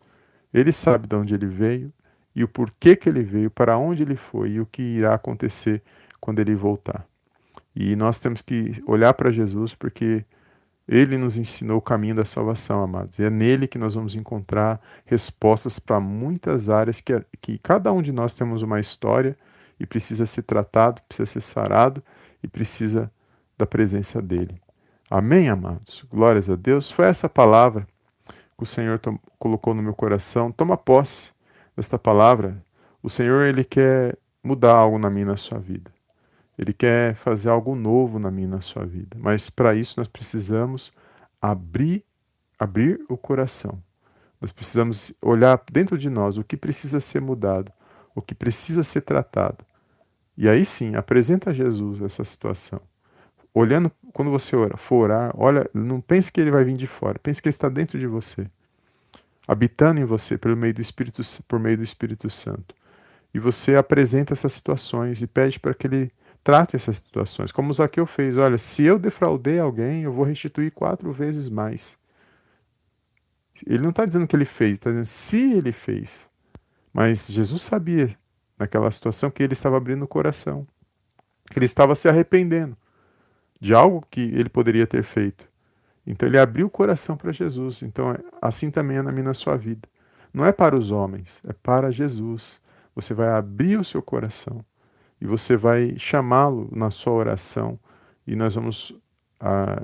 Ele 0.54 0.72
sabe 0.72 1.08
de 1.08 1.16
onde 1.16 1.34
ele 1.34 1.48
veio 1.48 1.92
e 2.36 2.44
o 2.44 2.48
porquê 2.48 2.96
que 2.96 3.10
ele 3.10 3.24
veio, 3.24 3.50
para 3.50 3.78
onde 3.78 4.04
ele 4.04 4.16
foi 4.16 4.52
e 4.52 4.60
o 4.62 4.66
que 4.66 4.82
irá 4.82 5.14
acontecer 5.14 5.82
quando 6.20 6.40
ele 6.40 6.56
voltar. 6.56 7.06
E 7.76 7.96
nós 7.96 8.20
temos 8.20 8.42
que 8.42 8.82
olhar 8.86 9.14
para 9.14 9.30
Jesus 9.30 9.74
porque 9.74 10.26
ele 10.88 11.18
nos 11.18 11.38
ensinou 11.38 11.78
o 11.78 11.82
caminho 11.82 12.16
da 12.16 12.26
salvação, 12.26 12.84
amados. 12.84 13.18
E 13.18 13.24
é 13.24 13.30
nele 13.30 13.68
que 13.68 13.78
nós 13.78 13.96
vamos 13.96 14.16
encontrar 14.16 14.82
respostas 15.06 15.80
para 15.80 16.00
muitas 16.00 16.70
áreas 16.70 17.00
que, 17.00 17.14
que 17.42 17.58
cada 17.60 17.94
um 17.94 18.02
de 18.02 18.12
nós 18.12 18.34
temos 18.34 18.62
uma 18.62 18.80
história 18.80 19.38
e 19.80 19.86
precisa 19.86 20.26
ser 20.26 20.44
tratado, 20.44 21.02
precisa 21.08 21.26
ser 21.26 21.42
sarado 21.42 22.04
e 22.44 22.48
precisa 22.48 23.12
da 23.58 23.66
presença 23.66 24.22
dele. 24.22 24.62
Amém, 25.10 25.50
amados? 25.50 26.06
Glórias 26.10 26.50
a 26.50 26.56
Deus. 26.56 26.92
Foi 26.92 27.06
essa 27.06 27.30
palavra 27.30 27.88
que 28.62 28.64
o 28.64 28.68
Senhor 28.68 29.02
colocou 29.40 29.74
no 29.74 29.82
meu 29.82 29.94
coração. 29.94 30.52
Toma 30.52 30.78
posse 30.78 31.32
desta 31.76 31.98
palavra. 31.98 32.64
O 33.02 33.10
Senhor, 33.10 33.46
ele 33.46 33.64
quer 33.64 34.16
mudar 34.44 34.74
algo 34.74 35.00
na 35.00 35.10
minha 35.10 35.26
na 35.26 35.38
sua 35.38 35.58
vida. 35.58 35.92
Ele 36.60 36.72
quer 36.72 37.16
fazer 37.16 37.50
algo 37.50 37.76
novo 37.76 38.20
na 38.20 38.30
minha 38.30 38.48
na 38.48 38.62
sua 38.62 38.86
vida. 38.86 39.18
Mas 39.20 39.50
para 39.50 39.74
isso 39.74 40.00
nós 40.00 40.08
precisamos 40.08 40.94
abrir 41.42 42.06
abrir 42.60 43.04
o 43.10 43.18
coração. 43.18 43.82
Nós 44.40 44.52
precisamos 44.52 45.12
olhar 45.20 45.60
dentro 45.72 45.98
de 45.98 46.12
nós 46.12 46.38
o 46.38 46.44
que 46.44 46.56
precisa 46.56 47.00
ser 47.00 47.20
mudado, 47.20 47.72
o 48.14 48.22
que 48.22 48.36
precisa 48.36 48.84
ser 48.84 49.02
tratado. 49.02 49.66
E 50.38 50.48
aí 50.48 50.64
sim, 50.64 50.96
apresenta 50.96 51.50
a 51.50 51.54
Jesus 51.54 52.00
essa 52.00 52.24
situação. 52.24 52.80
Olhando, 53.54 53.92
quando 54.14 54.32
você 54.32 54.56
ora, 54.56 54.78
for 54.78 55.04
orar, 55.04 55.34
olha, 55.36 55.70
não 55.74 56.00
pense 56.00 56.32
que 56.32 56.40
ele 56.40 56.52
vai 56.52 56.64
vir 56.64 56.78
de 56.78 56.88
fora, 56.88 57.20
pense 57.20 57.42
que 57.42 57.48
ele 57.48 57.54
está 57.54 57.68
dentro 57.68 58.00
de 58.00 58.08
você, 58.08 58.48
habitando 59.48 60.00
em 60.00 60.06
você 60.06 60.38
pelo 60.38 60.56
meio 60.56 60.74
do 60.74 60.82
Espírito, 60.82 61.22
por 61.48 61.60
meio 61.60 61.78
do 61.78 61.84
Espírito 61.84 62.30
Santo. 62.30 62.74
E 63.34 63.40
você 63.40 63.76
apresenta 63.76 64.34
essas 64.34 64.54
situações 64.54 65.22
e 65.22 65.28
pede 65.28 65.60
para 65.60 65.74
que 65.74 65.88
ele 65.88 66.12
Trate 66.44 66.76
essas 66.76 66.98
situações. 66.98 67.52
Como 67.52 67.70
o 67.70 67.74
Zaqueu 67.74 68.06
fez: 68.06 68.38
olha, 68.38 68.58
se 68.58 68.84
eu 68.84 68.98
defraudei 68.98 69.60
alguém, 69.60 70.04
eu 70.04 70.12
vou 70.12 70.26
restituir 70.26 70.72
quatro 70.72 71.12
vezes 71.12 71.50
mais. 71.50 71.98
Ele 73.66 73.84
não 73.84 73.92
está 73.92 74.06
dizendo 74.06 74.28
que 74.28 74.36
ele 74.36 74.46
fez, 74.46 74.74
está 74.74 74.90
dizendo 74.90 75.06
se 75.06 75.54
ele 75.54 75.72
fez. 75.72 76.28
Mas 76.92 77.28
Jesus 77.28 77.62
sabia, 77.62 78.18
naquela 78.58 78.90
situação, 78.90 79.30
que 79.30 79.44
ele 79.44 79.54
estava 79.54 79.78
abrindo 79.78 80.04
o 80.04 80.08
coração, 80.08 80.68
que 81.52 81.60
ele 81.60 81.66
estava 81.66 81.94
se 81.94 82.10
arrependendo 82.10 82.76
de 83.62 83.74
algo 83.74 84.04
que 84.10 84.20
ele 84.20 84.50
poderia 84.50 84.88
ter 84.88 85.04
feito. 85.04 85.48
Então 86.06 86.28
ele 86.28 86.40
abriu 86.40 86.66
o 86.66 86.70
coração 86.70 87.16
para 87.16 87.32
Jesus. 87.32 87.84
Então 87.84 88.18
assim 88.42 88.72
também 88.72 88.98
é 88.98 89.02
na 89.04 89.12
minha 89.12 89.26
na 89.26 89.34
sua 89.34 89.56
vida. 89.56 89.88
Não 90.34 90.46
é 90.46 90.52
para 90.52 90.76
os 90.76 90.90
homens, 90.90 91.40
é 91.48 91.54
para 91.54 91.92
Jesus. 91.92 92.60
Você 92.96 93.14
vai 93.14 93.30
abrir 93.30 93.80
o 93.80 93.84
seu 93.84 94.02
coração 94.02 94.66
e 95.22 95.26
você 95.28 95.56
vai 95.56 95.94
chamá-lo 95.98 96.68
na 96.72 96.90
sua 96.90 97.14
oração. 97.14 97.80
E 98.26 98.36
nós 98.36 98.56
vamos 98.56 98.94
ah, 99.40 99.84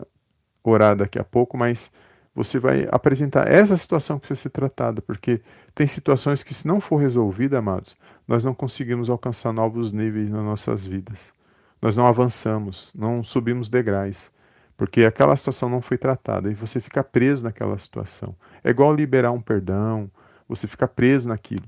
orar 0.63 0.95
daqui 0.95 1.19
a 1.19 1.23
pouco, 1.23 1.57
mas 1.57 1.91
você 2.33 2.59
vai 2.59 2.87
apresentar 2.91 3.47
essa 3.47 3.75
situação 3.75 4.17
que 4.17 4.27
precisa 4.27 4.43
ser 4.43 4.49
tratada, 4.49 5.01
porque 5.01 5.41
tem 5.73 5.87
situações 5.87 6.43
que, 6.43 6.53
se 6.53 6.67
não 6.67 6.79
for 6.79 6.97
resolvida, 6.97 7.57
amados, 7.57 7.97
nós 8.27 8.43
não 8.43 8.53
conseguimos 8.53 9.09
alcançar 9.09 9.51
novos 9.51 9.91
níveis 9.91 10.29
nas 10.29 10.43
nossas 10.43 10.85
vidas. 10.85 11.33
Nós 11.81 11.95
não 11.95 12.07
avançamos, 12.07 12.91
não 12.95 13.23
subimos 13.23 13.69
degraus, 13.69 14.31
porque 14.75 15.05
aquela 15.05 15.35
situação 15.35 15.69
não 15.69 15.81
foi 15.81 15.97
tratada 15.97 16.51
e 16.51 16.55
você 16.55 16.79
fica 16.79 17.03
preso 17.03 17.43
naquela 17.43 17.77
situação. 17.77 18.35
É 18.63 18.69
igual 18.69 18.93
liberar 18.93 19.31
um 19.31 19.41
perdão, 19.41 20.09
você 20.47 20.67
fica 20.67 20.87
preso 20.87 21.29
naquilo 21.29 21.67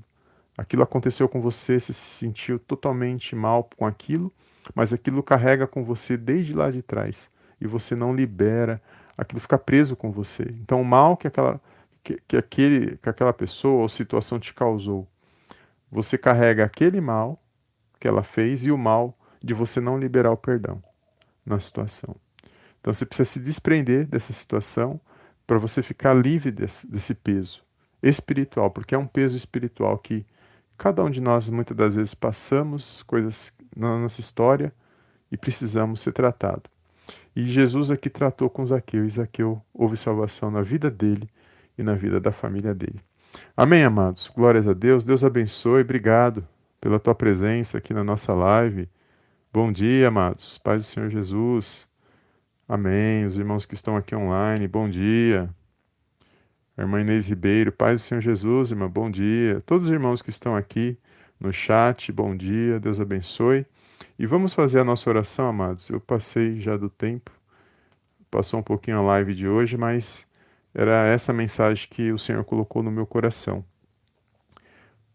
aquilo 0.60 0.82
aconteceu 0.82 1.26
com 1.26 1.40
você, 1.40 1.80
você 1.80 1.92
se 1.92 2.18
sentiu 2.18 2.58
totalmente 2.58 3.34
mal 3.34 3.68
com 3.76 3.86
aquilo, 3.86 4.30
mas 4.74 4.92
aquilo 4.92 5.22
carrega 5.22 5.66
com 5.66 5.82
você 5.82 6.18
desde 6.18 6.52
lá 6.52 6.70
de 6.70 6.82
trás 6.82 7.30
e 7.58 7.66
você 7.66 7.96
não 7.96 8.14
libera, 8.14 8.80
aquilo 9.16 9.40
fica 9.40 9.56
preso 9.56 9.96
com 9.96 10.12
você. 10.12 10.42
Então, 10.60 10.82
o 10.82 10.84
mal 10.84 11.16
que 11.16 11.26
aquela, 11.26 11.58
que, 12.04 12.20
que, 12.28 12.36
aquele, 12.36 12.98
que 12.98 13.08
aquela 13.08 13.32
pessoa 13.32 13.80
ou 13.80 13.88
situação 13.88 14.38
te 14.38 14.52
causou, 14.52 15.08
você 15.90 16.18
carrega 16.18 16.64
aquele 16.64 17.00
mal 17.00 17.42
que 17.98 18.06
ela 18.06 18.22
fez 18.22 18.66
e 18.66 18.70
o 18.70 18.76
mal 18.76 19.16
de 19.42 19.54
você 19.54 19.80
não 19.80 19.98
liberar 19.98 20.30
o 20.30 20.36
perdão 20.36 20.82
na 21.44 21.58
situação. 21.60 22.16
Então, 22.80 22.92
você 22.92 23.04
precisa 23.04 23.28
se 23.28 23.40
desprender 23.40 24.06
dessa 24.06 24.32
situação 24.32 25.00
para 25.46 25.58
você 25.58 25.82
ficar 25.82 26.14
livre 26.14 26.50
desse, 26.50 26.86
desse 26.86 27.14
peso 27.14 27.62
espiritual, 28.02 28.70
porque 28.70 28.94
é 28.94 28.98
um 28.98 29.06
peso 29.06 29.36
espiritual 29.36 29.98
que 29.98 30.24
Cada 30.80 31.04
um 31.04 31.10
de 31.10 31.20
nós 31.20 31.46
muitas 31.50 31.76
das 31.76 31.94
vezes 31.94 32.14
passamos 32.14 33.02
coisas 33.02 33.52
na 33.76 33.98
nossa 33.98 34.18
história 34.18 34.72
e 35.30 35.36
precisamos 35.36 36.00
ser 36.00 36.10
tratado. 36.10 36.62
E 37.36 37.44
Jesus 37.44 37.90
aqui 37.90 38.08
tratou 38.08 38.48
com 38.48 38.64
Zaqueu, 38.64 39.04
e 39.04 39.10
Zaqueu 39.10 39.60
houve 39.74 39.94
salvação 39.94 40.50
na 40.50 40.62
vida 40.62 40.90
dele 40.90 41.28
e 41.76 41.82
na 41.82 41.94
vida 41.94 42.18
da 42.18 42.32
família 42.32 42.74
dele. 42.74 42.98
Amém, 43.54 43.84
amados. 43.84 44.28
Glórias 44.34 44.66
a 44.66 44.72
Deus. 44.72 45.04
Deus 45.04 45.22
abençoe. 45.22 45.82
Obrigado 45.82 46.48
pela 46.80 46.98
tua 46.98 47.14
presença 47.14 47.76
aqui 47.76 47.92
na 47.92 48.02
nossa 48.02 48.32
live. 48.32 48.88
Bom 49.52 49.72
dia, 49.72 50.06
amados. 50.06 50.58
Paz 50.58 50.84
do 50.84 50.88
Senhor 50.88 51.10
Jesus. 51.10 51.88
Amém. 52.68 53.26
Os 53.26 53.36
irmãos 53.36 53.66
que 53.66 53.74
estão 53.74 53.96
aqui 53.96 54.14
online, 54.14 54.68
bom 54.68 54.88
dia. 54.88 55.52
A 56.76 56.82
irmã 56.82 57.00
Inês 57.00 57.28
Ribeiro, 57.28 57.72
paz 57.72 58.00
do 58.00 58.04
Senhor 58.04 58.20
Jesus, 58.20 58.70
irmã, 58.70 58.88
bom 58.88 59.10
dia. 59.10 59.60
Todos 59.66 59.86
os 59.86 59.90
irmãos 59.90 60.22
que 60.22 60.30
estão 60.30 60.54
aqui 60.54 60.96
no 61.40 61.52
chat, 61.52 62.12
bom 62.12 62.36
dia, 62.36 62.78
Deus 62.78 63.00
abençoe. 63.00 63.66
E 64.16 64.24
vamos 64.24 64.54
fazer 64.54 64.78
a 64.78 64.84
nossa 64.84 65.10
oração, 65.10 65.48
amados. 65.48 65.90
Eu 65.90 65.98
passei 65.98 66.60
já 66.60 66.76
do 66.76 66.88
tempo, 66.88 67.32
passou 68.30 68.60
um 68.60 68.62
pouquinho 68.62 68.98
a 68.98 69.02
live 69.02 69.34
de 69.34 69.48
hoje, 69.48 69.76
mas 69.76 70.28
era 70.72 71.08
essa 71.08 71.32
mensagem 71.32 71.88
que 71.90 72.12
o 72.12 72.18
Senhor 72.20 72.44
colocou 72.44 72.84
no 72.84 72.90
meu 72.92 73.04
coração. 73.04 73.64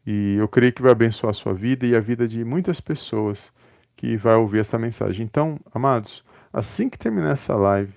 E 0.05 0.35
eu 0.37 0.49
creio 0.49 0.73
que 0.73 0.81
vai 0.81 0.91
abençoar 0.91 1.31
a 1.31 1.33
sua 1.33 1.53
vida 1.53 1.85
e 1.85 1.95
a 1.95 2.01
vida 2.01 2.27
de 2.27 2.43
muitas 2.43 2.81
pessoas 2.81 3.53
que 3.95 4.17
vai 4.17 4.35
ouvir 4.35 4.59
essa 4.59 4.77
mensagem. 4.77 5.25
Então, 5.25 5.59
amados, 5.73 6.23
assim 6.51 6.89
que 6.89 6.97
terminar 6.97 7.31
essa 7.31 7.55
live, 7.55 7.93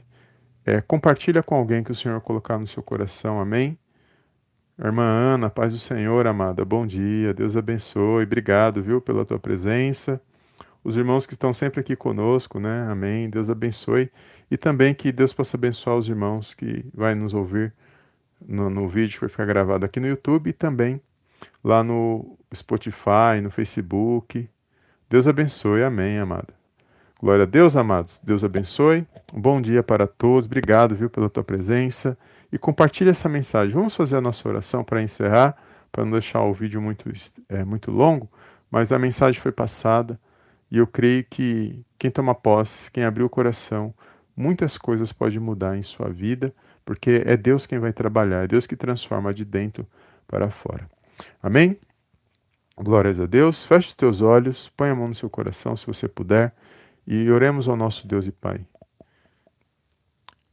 é, 0.64 0.80
compartilha 0.80 1.42
com 1.42 1.54
alguém 1.54 1.82
que 1.82 1.92
o 1.92 1.94
Senhor 1.94 2.20
colocar 2.20 2.58
no 2.58 2.66
seu 2.66 2.82
coração, 2.82 3.40
amém? 3.40 3.78
Irmã 4.78 5.02
Ana, 5.02 5.50
paz 5.50 5.72
do 5.72 5.78
Senhor, 5.78 6.26
amada, 6.26 6.64
bom 6.64 6.86
dia, 6.86 7.34
Deus 7.34 7.56
abençoe, 7.56 8.22
obrigado, 8.22 8.82
viu, 8.82 9.00
pela 9.00 9.24
tua 9.24 9.38
presença. 9.38 10.20
Os 10.84 10.96
irmãos 10.96 11.26
que 11.26 11.32
estão 11.32 11.52
sempre 11.52 11.80
aqui 11.80 11.96
conosco, 11.96 12.60
né, 12.60 12.86
amém, 12.88 13.28
Deus 13.28 13.50
abençoe. 13.50 14.10
E 14.50 14.56
também 14.56 14.94
que 14.94 15.10
Deus 15.10 15.32
possa 15.32 15.56
abençoar 15.56 15.96
os 15.96 16.08
irmãos 16.08 16.54
que 16.54 16.84
vai 16.94 17.14
nos 17.14 17.34
ouvir 17.34 17.74
no, 18.46 18.70
no 18.70 18.88
vídeo 18.88 19.14
que 19.14 19.20
vai 19.20 19.28
ficar 19.28 19.46
gravado 19.46 19.84
aqui 19.84 19.98
no 19.98 20.06
YouTube 20.06 20.50
e 20.50 20.52
também 20.52 21.00
lá 21.62 21.82
no 21.82 22.38
Spotify, 22.54 23.40
no 23.42 23.50
Facebook. 23.50 24.48
Deus 25.10 25.26
abençoe, 25.26 25.82
amém, 25.82 26.18
amada. 26.18 26.52
Glória 27.18 27.44
a 27.44 27.46
Deus, 27.46 27.76
amados. 27.76 28.20
Deus 28.22 28.44
abençoe. 28.44 29.06
Um 29.32 29.40
bom 29.40 29.60
dia 29.60 29.82
para 29.82 30.06
todos. 30.06 30.44
Obrigado, 30.44 30.94
viu, 30.94 31.08
pela 31.08 31.30
tua 31.30 31.42
presença. 31.42 32.16
E 32.52 32.58
compartilhe 32.58 33.08
essa 33.08 33.28
mensagem. 33.28 33.74
Vamos 33.74 33.96
fazer 33.96 34.16
a 34.16 34.20
nossa 34.20 34.46
oração 34.46 34.84
para 34.84 35.02
encerrar, 35.02 35.56
para 35.90 36.04
não 36.04 36.12
deixar 36.12 36.42
o 36.42 36.52
vídeo 36.52 36.80
muito, 36.82 37.10
é, 37.48 37.64
muito 37.64 37.90
longo, 37.90 38.30
mas 38.70 38.92
a 38.92 38.98
mensagem 38.98 39.40
foi 39.40 39.50
passada 39.50 40.20
e 40.70 40.76
eu 40.76 40.86
creio 40.86 41.24
que 41.24 41.82
quem 41.98 42.10
toma 42.10 42.34
posse, 42.34 42.90
quem 42.90 43.04
abriu 43.04 43.26
o 43.26 43.30
coração, 43.30 43.94
muitas 44.36 44.76
coisas 44.76 45.12
podem 45.12 45.38
mudar 45.38 45.76
em 45.76 45.82
sua 45.82 46.10
vida, 46.10 46.54
porque 46.84 47.22
é 47.24 47.36
Deus 47.36 47.66
quem 47.66 47.78
vai 47.78 47.92
trabalhar, 47.92 48.44
é 48.44 48.46
Deus 48.46 48.66
que 48.66 48.76
transforma 48.76 49.32
de 49.32 49.44
dentro 49.44 49.86
para 50.26 50.50
fora. 50.50 50.86
Amém? 51.42 51.78
Glórias 52.80 53.18
a 53.18 53.26
Deus. 53.26 53.66
Feche 53.66 53.88
os 53.88 53.96
teus 53.96 54.22
olhos, 54.22 54.68
põe 54.76 54.90
a 54.90 54.94
mão 54.94 55.08
no 55.08 55.14
seu 55.14 55.28
coração 55.28 55.76
se 55.76 55.86
você 55.86 56.06
puder. 56.06 56.54
E 57.06 57.30
oremos 57.30 57.68
ao 57.68 57.76
nosso 57.76 58.06
Deus 58.06 58.26
e 58.26 58.32
Pai. 58.32 58.60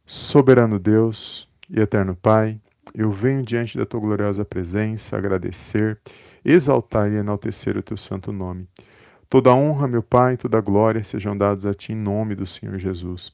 Soberano 0.05 0.79
Deus 0.79 1.47
e 1.69 1.79
eterno 1.79 2.15
Pai, 2.15 2.59
eu 2.93 3.11
venho 3.11 3.43
diante 3.43 3.77
da 3.77 3.85
tua 3.85 3.99
gloriosa 3.99 4.45
presença 4.45 5.17
agradecer, 5.17 5.99
exaltar 6.43 7.11
e 7.11 7.15
enaltecer 7.15 7.75
o 7.75 7.83
teu 7.83 7.97
santo 7.97 8.31
nome. 8.31 8.67
Toda 9.29 9.53
honra, 9.53 9.87
meu 9.87 10.03
Pai, 10.03 10.37
toda 10.37 10.61
glória 10.61 11.03
sejam 11.03 11.35
dados 11.35 11.65
a 11.65 11.73
ti 11.73 11.93
em 11.93 11.95
nome 11.95 12.35
do 12.35 12.45
Senhor 12.45 12.77
Jesus. 12.77 13.33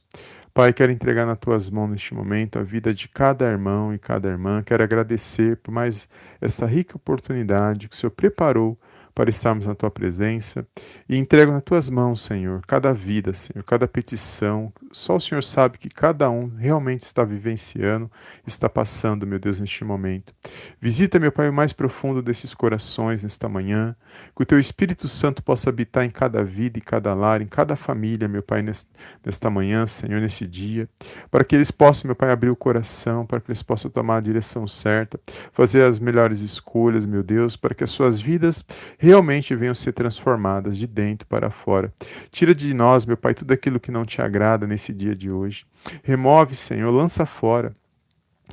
Pai, 0.54 0.70
quero 0.70 0.92
entregar 0.92 1.24
nas 1.24 1.38
tuas 1.38 1.70
mãos 1.70 1.88
neste 1.88 2.12
momento 2.12 2.58
a 2.58 2.62
vida 2.62 2.92
de 2.92 3.08
cada 3.08 3.46
irmão 3.46 3.94
e 3.94 3.98
cada 3.98 4.28
irmã. 4.28 4.62
Quero 4.62 4.82
agradecer 4.82 5.56
por 5.56 5.72
mais 5.72 6.06
essa 6.42 6.66
rica 6.66 6.94
oportunidade 6.94 7.88
que 7.88 7.94
o 7.94 7.98
Senhor 7.98 8.10
preparou 8.10 8.78
para 9.14 9.30
estarmos 9.30 9.66
na 9.66 9.74
tua 9.74 9.90
presença 9.90 10.66
e 11.08 11.16
entrego 11.16 11.52
nas 11.52 11.62
tuas 11.62 11.90
mãos, 11.90 12.22
Senhor, 12.22 12.62
cada 12.66 12.92
vida, 12.92 13.32
Senhor, 13.32 13.62
cada 13.64 13.86
petição. 13.86 14.72
Só 14.90 15.16
o 15.16 15.20
Senhor 15.20 15.42
sabe 15.42 15.78
que 15.78 15.88
cada 15.88 16.30
um 16.30 16.48
realmente 16.48 17.02
está 17.02 17.24
vivenciando, 17.24 18.10
está 18.46 18.68
passando, 18.68 19.26
meu 19.26 19.38
Deus, 19.38 19.60
neste 19.60 19.84
momento. 19.84 20.34
Visita, 20.80 21.18
meu 21.18 21.32
Pai, 21.32 21.48
o 21.48 21.52
mais 21.52 21.72
profundo 21.72 22.22
desses 22.22 22.54
corações 22.54 23.22
nesta 23.22 23.48
manhã, 23.48 23.94
que 24.34 24.42
o 24.42 24.46
teu 24.46 24.58
Espírito 24.58 25.08
Santo 25.08 25.42
possa 25.42 25.70
habitar 25.70 26.04
em 26.04 26.10
cada 26.10 26.42
vida, 26.42 26.78
em 26.78 26.82
cada 26.82 27.14
lar, 27.14 27.42
em 27.42 27.46
cada 27.46 27.76
família, 27.76 28.28
meu 28.28 28.42
Pai, 28.42 28.62
nesta 28.62 29.50
manhã, 29.50 29.86
Senhor, 29.86 30.20
nesse 30.20 30.46
dia, 30.46 30.88
para 31.30 31.44
que 31.44 31.54
eles 31.54 31.70
possam, 31.70 32.08
meu 32.08 32.16
Pai, 32.16 32.30
abrir 32.30 32.50
o 32.50 32.56
coração, 32.56 33.26
para 33.26 33.40
que 33.40 33.50
eles 33.50 33.62
possam 33.62 33.90
tomar 33.90 34.18
a 34.18 34.20
direção 34.20 34.66
certa, 34.66 35.20
fazer 35.52 35.82
as 35.82 35.98
melhores 35.98 36.40
escolhas, 36.40 37.06
meu 37.06 37.22
Deus, 37.22 37.56
para 37.56 37.74
que 37.74 37.84
as 37.84 37.90
suas 37.90 38.20
vidas 38.20 38.64
realmente 39.02 39.56
venham 39.56 39.74
ser 39.74 39.92
transformadas 39.92 40.78
de 40.78 40.86
dentro 40.86 41.26
para 41.26 41.50
fora. 41.50 41.92
Tira 42.30 42.54
de 42.54 42.72
nós, 42.72 43.04
meu 43.04 43.16
Pai, 43.16 43.34
tudo 43.34 43.50
aquilo 43.50 43.80
que 43.80 43.90
não 43.90 44.04
te 44.04 44.22
agrada 44.22 44.64
nesse 44.64 44.92
dia 44.92 45.12
de 45.12 45.28
hoje. 45.28 45.66
Remove, 46.04 46.54
Senhor, 46.54 46.88
lança 46.88 47.26
fora 47.26 47.74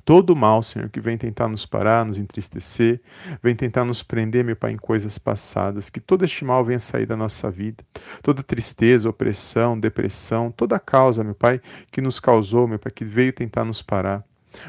todo 0.03 0.31
o 0.31 0.35
mal, 0.35 0.63
Senhor, 0.63 0.89
que 0.89 0.99
vem 0.99 1.19
tentar 1.19 1.47
nos 1.47 1.67
parar, 1.67 2.03
nos 2.03 2.17
entristecer, 2.17 2.99
vem 3.43 3.55
tentar 3.55 3.85
nos 3.85 4.01
prender, 4.01 4.43
meu 4.43 4.55
Pai, 4.55 4.71
em 4.71 4.77
coisas 4.77 5.19
passadas, 5.19 5.87
que 5.87 5.99
todo 5.99 6.25
este 6.25 6.43
mal 6.43 6.65
venha 6.65 6.79
sair 6.79 7.05
da 7.05 7.15
nossa 7.15 7.51
vida, 7.51 7.83
toda 8.23 8.41
tristeza, 8.41 9.07
opressão, 9.07 9.79
depressão, 9.79 10.51
toda 10.51 10.79
causa, 10.79 11.23
meu 11.23 11.35
Pai, 11.35 11.61
que 11.91 12.01
nos 12.01 12.19
causou, 12.19 12.67
meu 12.67 12.79
Pai, 12.79 12.91
que 12.91 13.05
veio 13.05 13.31
tentar 13.31 13.63
nos 13.63 13.83
parar 13.83 14.23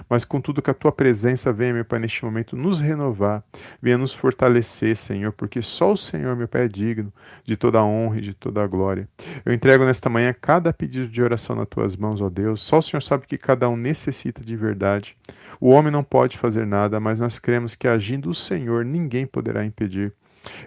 mas 0.09 0.25
contudo 0.25 0.63
que 0.63 0.71
a 0.71 0.75
tua 0.75 0.93
presença 0.93 1.53
venha, 1.53 1.75
meu 1.75 1.85
Pai, 1.85 1.99
neste 1.99 2.25
momento 2.25 2.57
nos 2.57 2.81
renovar, 2.81 3.43
venha 3.81 3.99
nos 3.99 4.13
fortalecer, 4.13 4.97
Senhor, 4.97 5.33
porque 5.33 5.63
só 5.63 5.93
o 5.93 5.97
Senhor, 5.97 6.37
meu 6.37 6.49
Pai, 6.49 6.65
é 6.65 6.69
digno 6.69 7.13
de 7.45 7.57
toda 7.57 7.79
a 7.79 7.85
honra 7.85 8.19
e 8.19 8.21
de 8.21 8.35
toda 8.35 8.63
a 8.63 8.67
glória. 8.67 9.09
Eu 9.45 9.53
entrego 9.53 9.85
nesta 9.85 10.09
manhã 10.09 10.35
cada 10.39 10.73
pedido 10.73 11.09
de 11.09 11.23
oração 11.23 11.57
nas 11.57 11.69
tuas 11.69 11.97
mãos, 11.97 12.21
ó 12.21 12.29
Deus. 12.29 12.61
Só 12.61 12.79
o 12.79 12.83
Senhor 12.83 13.01
sabe 13.01 13.27
que 13.27 13.39
cada 13.39 13.69
um 13.69 13.77
necessita 13.77 14.43
de 14.43 14.57
verdade. 14.57 15.17
O 15.61 15.69
homem 15.69 15.93
não 15.93 16.03
pode 16.03 16.39
fazer 16.39 16.67
nada, 16.67 16.99
mas 16.99 17.21
nós 17.21 17.39
cremos 17.39 17.75
que 17.75 17.87
agindo 17.87 18.31
o 18.31 18.35
Senhor, 18.35 18.85
ninguém 18.85 19.27
poderá 19.27 19.65
impedir. 19.65 20.13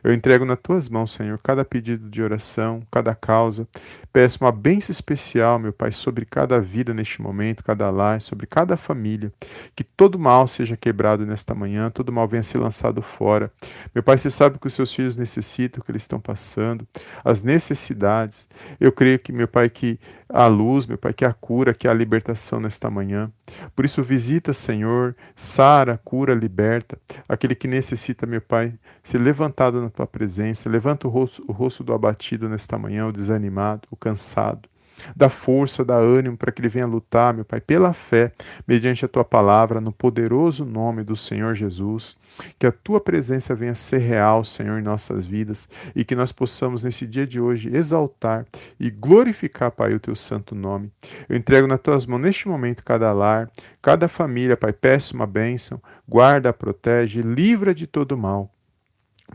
Eu 0.03 0.13
entrego 0.13 0.45
nas 0.45 0.59
tuas 0.59 0.89
mãos, 0.89 1.11
Senhor, 1.11 1.39
cada 1.41 1.63
pedido 1.65 2.09
de 2.09 2.21
oração, 2.21 2.81
cada 2.91 3.13
causa. 3.15 3.67
Peço 4.11 4.43
uma 4.43 4.51
bênção 4.51 4.91
especial, 4.91 5.57
meu 5.57 5.73
Pai, 5.73 5.91
sobre 5.91 6.25
cada 6.25 6.59
vida 6.59 6.93
neste 6.93 7.21
momento, 7.21 7.63
cada 7.63 7.89
lar, 7.89 8.21
sobre 8.21 8.45
cada 8.45 8.77
família. 8.77 9.31
Que 9.75 9.83
todo 9.83 10.19
mal 10.19 10.47
seja 10.47 10.77
quebrado 10.77 11.25
nesta 11.25 11.55
manhã, 11.55 11.89
todo 11.89 12.11
mal 12.11 12.27
venha 12.27 12.43
ser 12.43 12.57
lançado 12.57 13.01
fora. 13.01 13.51
Meu 13.93 14.03
Pai, 14.03 14.17
você 14.17 14.29
sabe 14.29 14.59
que 14.59 14.67
os 14.67 14.73
seus 14.73 14.93
filhos 14.93 15.17
necessitam, 15.17 15.83
que 15.83 15.91
eles 15.91 16.03
estão 16.03 16.19
passando, 16.19 16.87
as 17.23 17.41
necessidades. 17.41 18.47
Eu 18.79 18.91
creio 18.91 19.19
que, 19.19 19.31
meu 19.31 19.47
Pai, 19.47 19.69
que 19.69 19.99
a 20.33 20.47
luz, 20.47 20.87
meu 20.87 20.97
Pai, 20.97 21.13
que 21.13 21.23
a 21.23 21.31
cura, 21.31 21.75
que 21.75 21.87
a 21.87 21.93
libertação 21.93 22.59
nesta 22.59 22.89
manhã. 22.89 23.31
Por 23.75 23.85
isso, 23.85 24.01
visita, 24.01 24.51
Senhor, 24.51 25.15
sara, 25.35 26.01
cura, 26.03 26.33
liberta. 26.33 26.97
Aquele 27.29 27.53
que 27.53 27.67
necessita, 27.67 28.25
meu 28.25 28.41
Pai, 28.41 28.73
se 29.03 29.15
levantar 29.19 29.71
na 29.71 29.91
tua 29.91 30.07
presença. 30.07 30.67
Levanta 30.67 31.07
o 31.07 31.11
rosto, 31.11 31.45
o 31.47 31.51
rosto 31.51 31.83
do 31.83 31.93
abatido 31.93 32.49
nesta 32.49 32.79
manhã, 32.79 33.05
o 33.05 33.11
desanimado, 33.11 33.87
o 33.91 33.95
cansado. 33.95 34.67
Dá 35.15 35.29
força, 35.29 35.83
dá 35.83 35.95
ânimo 35.95 36.37
para 36.37 36.51
que 36.51 36.61
ele 36.61 36.69
venha 36.69 36.85
lutar, 36.85 37.33
meu 37.33 37.45
Pai, 37.45 37.59
pela 37.59 37.93
fé, 37.93 38.31
mediante 38.67 39.05
a 39.05 39.07
tua 39.07 39.23
palavra, 39.23 39.81
no 39.81 39.91
poderoso 39.91 40.65
nome 40.65 41.03
do 41.03 41.15
Senhor 41.15 41.55
Jesus. 41.55 42.17
Que 42.57 42.65
a 42.65 42.71
tua 42.71 42.99
presença 42.99 43.53
venha 43.53 43.75
ser 43.75 43.99
real, 43.99 44.43
Senhor, 44.43 44.79
em 44.79 44.83
nossas 44.83 45.25
vidas 45.25 45.69
e 45.95 46.03
que 46.03 46.15
nós 46.15 46.31
possamos, 46.31 46.83
nesse 46.83 47.05
dia 47.05 47.27
de 47.27 47.39
hoje, 47.39 47.75
exaltar 47.75 48.45
e 48.79 48.89
glorificar, 48.89 49.71
Pai, 49.71 49.93
o 49.93 49.99
teu 49.99 50.15
santo 50.15 50.55
nome. 50.55 50.91
Eu 51.29 51.37
entrego 51.37 51.67
nas 51.67 51.79
tuas 51.79 52.05
mãos, 52.05 52.19
neste 52.19 52.47
momento, 52.47 52.83
cada 52.83 53.11
lar, 53.13 53.51
cada 53.81 54.07
família, 54.07 54.57
Pai, 54.57 54.73
peço 54.73 55.15
uma 55.15 55.27
bênção, 55.27 55.81
guarda, 56.07 56.51
protege, 56.51 57.21
livra 57.21 57.73
de 57.73 57.85
todo 57.85 58.17
mal 58.17 58.49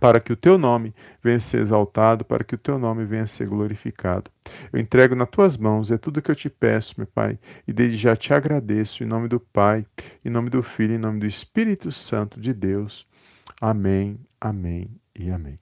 para 0.01 0.21
que 0.21 0.33
o 0.33 0.37
teu 0.37 0.59
nome 0.59 0.95
venha 1.23 1.41
ser 1.41 1.61
exaltado, 1.61 2.25
para 2.25 2.45
que 2.45 2.55
o 2.55 2.59
teu 2.59 2.79
nome 2.79 3.05
venha 3.05 3.27
ser 3.27 3.47
glorificado. 3.49 4.31
Eu 4.73 4.79
entrego 4.79 5.15
nas 5.15 5.29
tuas 5.29 5.57
mãos, 5.57 5.91
é 5.91 5.99
tudo 5.99 6.23
que 6.23 6.31
eu 6.31 6.37
te 6.37 6.49
peço, 6.49 6.95
meu 6.99 7.07
Pai, 7.07 7.39
e 7.67 7.73
desde 7.73 7.97
já 7.97 8.15
te 8.15 8.33
agradeço, 8.33 9.03
em 9.03 9.07
nome 9.07 9.29
do 9.29 9.41
Pai, 9.41 9.85
em 10.25 10.31
nome 10.31 10.51
do 10.51 10.63
Filho, 10.63 10.95
em 10.95 10.99
nome 10.99 11.21
do 11.21 11.27
Espírito 11.27 11.91
Santo 11.91 12.41
de 12.41 12.53
Deus. 12.53 13.07
Amém, 13.61 14.21
amém 14.41 14.91
e 15.19 15.31
amém. 15.31 15.59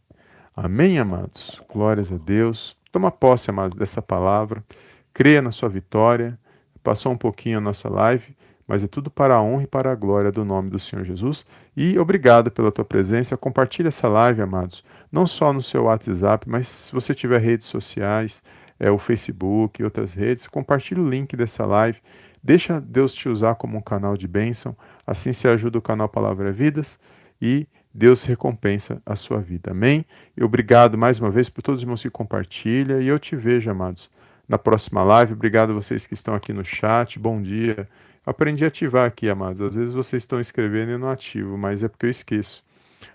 Amém, 0.55 0.99
amados. 0.99 1.61
Glórias 1.73 2.13
a 2.13 2.17
Deus. 2.17 2.77
Toma 2.91 3.11
posse, 3.11 3.51
amados, 3.51 3.77
dessa 3.77 4.03
palavra. 4.03 4.65
Creia 5.13 5.41
na 5.41 5.51
sua 5.51 5.69
vitória. 5.69 6.39
Passou 6.83 7.13
um 7.13 7.17
pouquinho 7.17 7.59
a 7.59 7.61
nossa 7.61 7.89
live 7.89 8.36
mas 8.67 8.83
é 8.83 8.89
tudo 8.89 9.11
para 9.11 9.35
a 9.35 9.43
honra 9.43 9.65
e 9.65 9.67
para 9.67 9.93
a 9.93 9.95
glória 9.95 10.33
do 10.33 10.45
nome 10.45 10.71
do 10.71 10.79
Senhor 10.79 11.05
Jesus. 11.05 11.47
E 11.77 11.99
obrigado 11.99 12.51
pela 12.51 12.73
tua 12.73 12.85
presença. 12.85 13.37
Compartilhe 13.37 13.89
essa 13.89 14.09
live, 14.09 14.43
amados, 14.43 14.85
não 15.11 15.27
só 15.27 15.53
no 15.53 15.63
seu 15.63 15.85
WhatsApp, 15.85 16.49
mas 16.49 16.67
se 16.67 16.93
você 16.93 17.15
tiver 17.15 17.41
redes 17.41 17.67
sociais, 17.67 18.43
é 18.79 18.91
o 18.91 18.99
Facebook 18.99 19.81
e 19.81 19.85
outras 19.85 20.13
redes, 20.15 20.47
compartilhe 20.47 21.01
o 21.01 21.09
link 21.09 21.37
dessa 21.37 21.65
live. 21.65 21.99
Deixa 22.43 22.81
Deus 22.81 23.15
te 23.15 23.29
usar 23.29 23.55
como 23.55 23.79
um 23.79 23.81
canal 23.81 24.17
de 24.17 24.29
bênção. 24.29 24.77
Assim 25.07 25.33
se 25.33 25.49
ajuda 25.49 25.79
o 25.79 25.83
canal 25.83 26.09
Palavra 26.09 26.53
Vidas 26.53 26.99
e 27.41 27.67
Deus 27.93 28.25
recompensa 28.25 29.01
a 29.07 29.17
sua 29.17 29.41
vida. 29.41 29.71
Amém? 29.71 30.05
E 30.37 30.45
obrigado 30.45 30.99
mais 30.99 31.19
uma 31.19 31.31
vez 31.31 31.49
por 31.49 31.63
todos 31.63 31.81
os 31.81 31.83
irmãos 31.83 32.03
que 32.03 32.11
compartilham. 32.11 33.01
E 33.01 33.09
eu 33.09 33.19
te 33.19 33.35
vejo, 33.35 33.71
amados, 33.71 34.11
na 34.49 34.59
próxima 34.59 35.03
live. 35.03 35.33
Obrigado 35.33 35.71
a 35.71 35.75
vocês 35.75 36.07
que 36.07 36.15
estão 36.15 36.35
aqui 36.35 36.53
no 36.53 36.65
chat. 36.65 37.19
Bom 37.19 37.41
dia. 37.41 37.89
Aprendi 38.27 38.65
a 38.65 38.69
ativar 38.69 39.07
aqui, 39.07 39.31
amados. 39.31 39.61
Às 39.61 39.77
vezes 39.77 39.95
vocês 39.95 40.25
estão 40.25 40.41
escrevendo 40.41 40.89
e 40.89 40.93
eu 40.95 40.99
não 40.99 41.09
ativo, 41.09 41.57
mas 41.57 41.85
é 41.85 41.89
porque 41.89 42.07
eu 42.07 42.11
esqueço. 42.11 42.65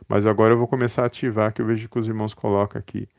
Mas 0.07 0.25
agora 0.25 0.53
eu 0.53 0.57
vou 0.57 0.67
começar 0.69 1.03
a 1.03 1.07
ativar, 1.07 1.51
que 1.51 1.61
eu 1.61 1.65
vejo 1.65 1.89
que 1.89 1.99
os 1.99 2.07
irmãos 2.07 2.33
colocam 2.33 2.79
aqui 2.79 3.09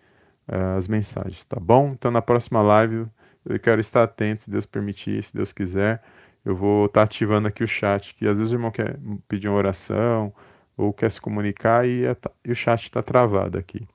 uh, 0.48 0.76
as 0.78 0.88
mensagens, 0.88 1.44
tá 1.44 1.60
bom? 1.60 1.92
Então 1.92 2.10
na 2.10 2.22
próxima 2.22 2.62
live 2.62 3.06
eu 3.44 3.60
quero 3.60 3.80
estar 3.80 4.04
atento, 4.04 4.42
se 4.42 4.50
Deus 4.50 4.64
permitir, 4.64 5.22
se 5.22 5.34
Deus 5.34 5.52
quiser. 5.52 6.02
Eu 6.44 6.56
vou 6.56 6.86
estar 6.86 7.02
ativando 7.02 7.46
aqui 7.48 7.62
o 7.62 7.68
chat, 7.68 8.14
que 8.14 8.26
às 8.26 8.38
vezes 8.38 8.52
o 8.52 8.56
irmão 8.56 8.70
quer 8.70 8.98
pedir 9.28 9.48
uma 9.48 9.58
oração 9.58 10.32
ou 10.76 10.94
quer 10.94 11.10
se 11.10 11.20
comunicar 11.20 11.86
e, 11.86 12.06
é, 12.06 12.16
e 12.42 12.52
o 12.52 12.54
chat 12.54 12.84
está 12.84 13.02
travado 13.02 13.58
aqui. 13.58 13.86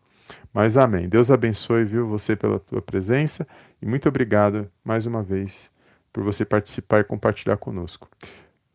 Mas 0.53 0.77
amém. 0.77 1.09
Deus 1.09 1.31
abençoe, 1.31 1.83
viu, 1.83 2.07
você 2.07 2.35
pela 2.35 2.59
tua 2.59 2.81
presença 2.81 3.47
e 3.81 3.87
muito 3.87 4.07
obrigado 4.07 4.69
mais 4.83 5.07
uma 5.07 5.23
vez 5.23 5.71
por 6.11 6.23
você 6.23 6.45
participar 6.45 7.01
e 7.01 7.03
compartilhar 7.03 7.57
conosco. 7.57 8.09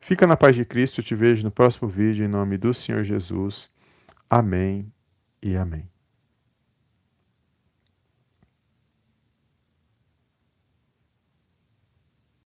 Fica 0.00 0.26
na 0.26 0.36
paz 0.36 0.56
de 0.56 0.64
Cristo, 0.64 1.00
eu 1.00 1.04
te 1.04 1.14
vejo 1.14 1.44
no 1.44 1.50
próximo 1.50 1.88
vídeo 1.88 2.24
em 2.24 2.28
nome 2.28 2.58
do 2.58 2.74
Senhor 2.74 3.04
Jesus. 3.04 3.70
Amém 4.28 4.92
e 5.42 5.56
amém. 5.56 5.91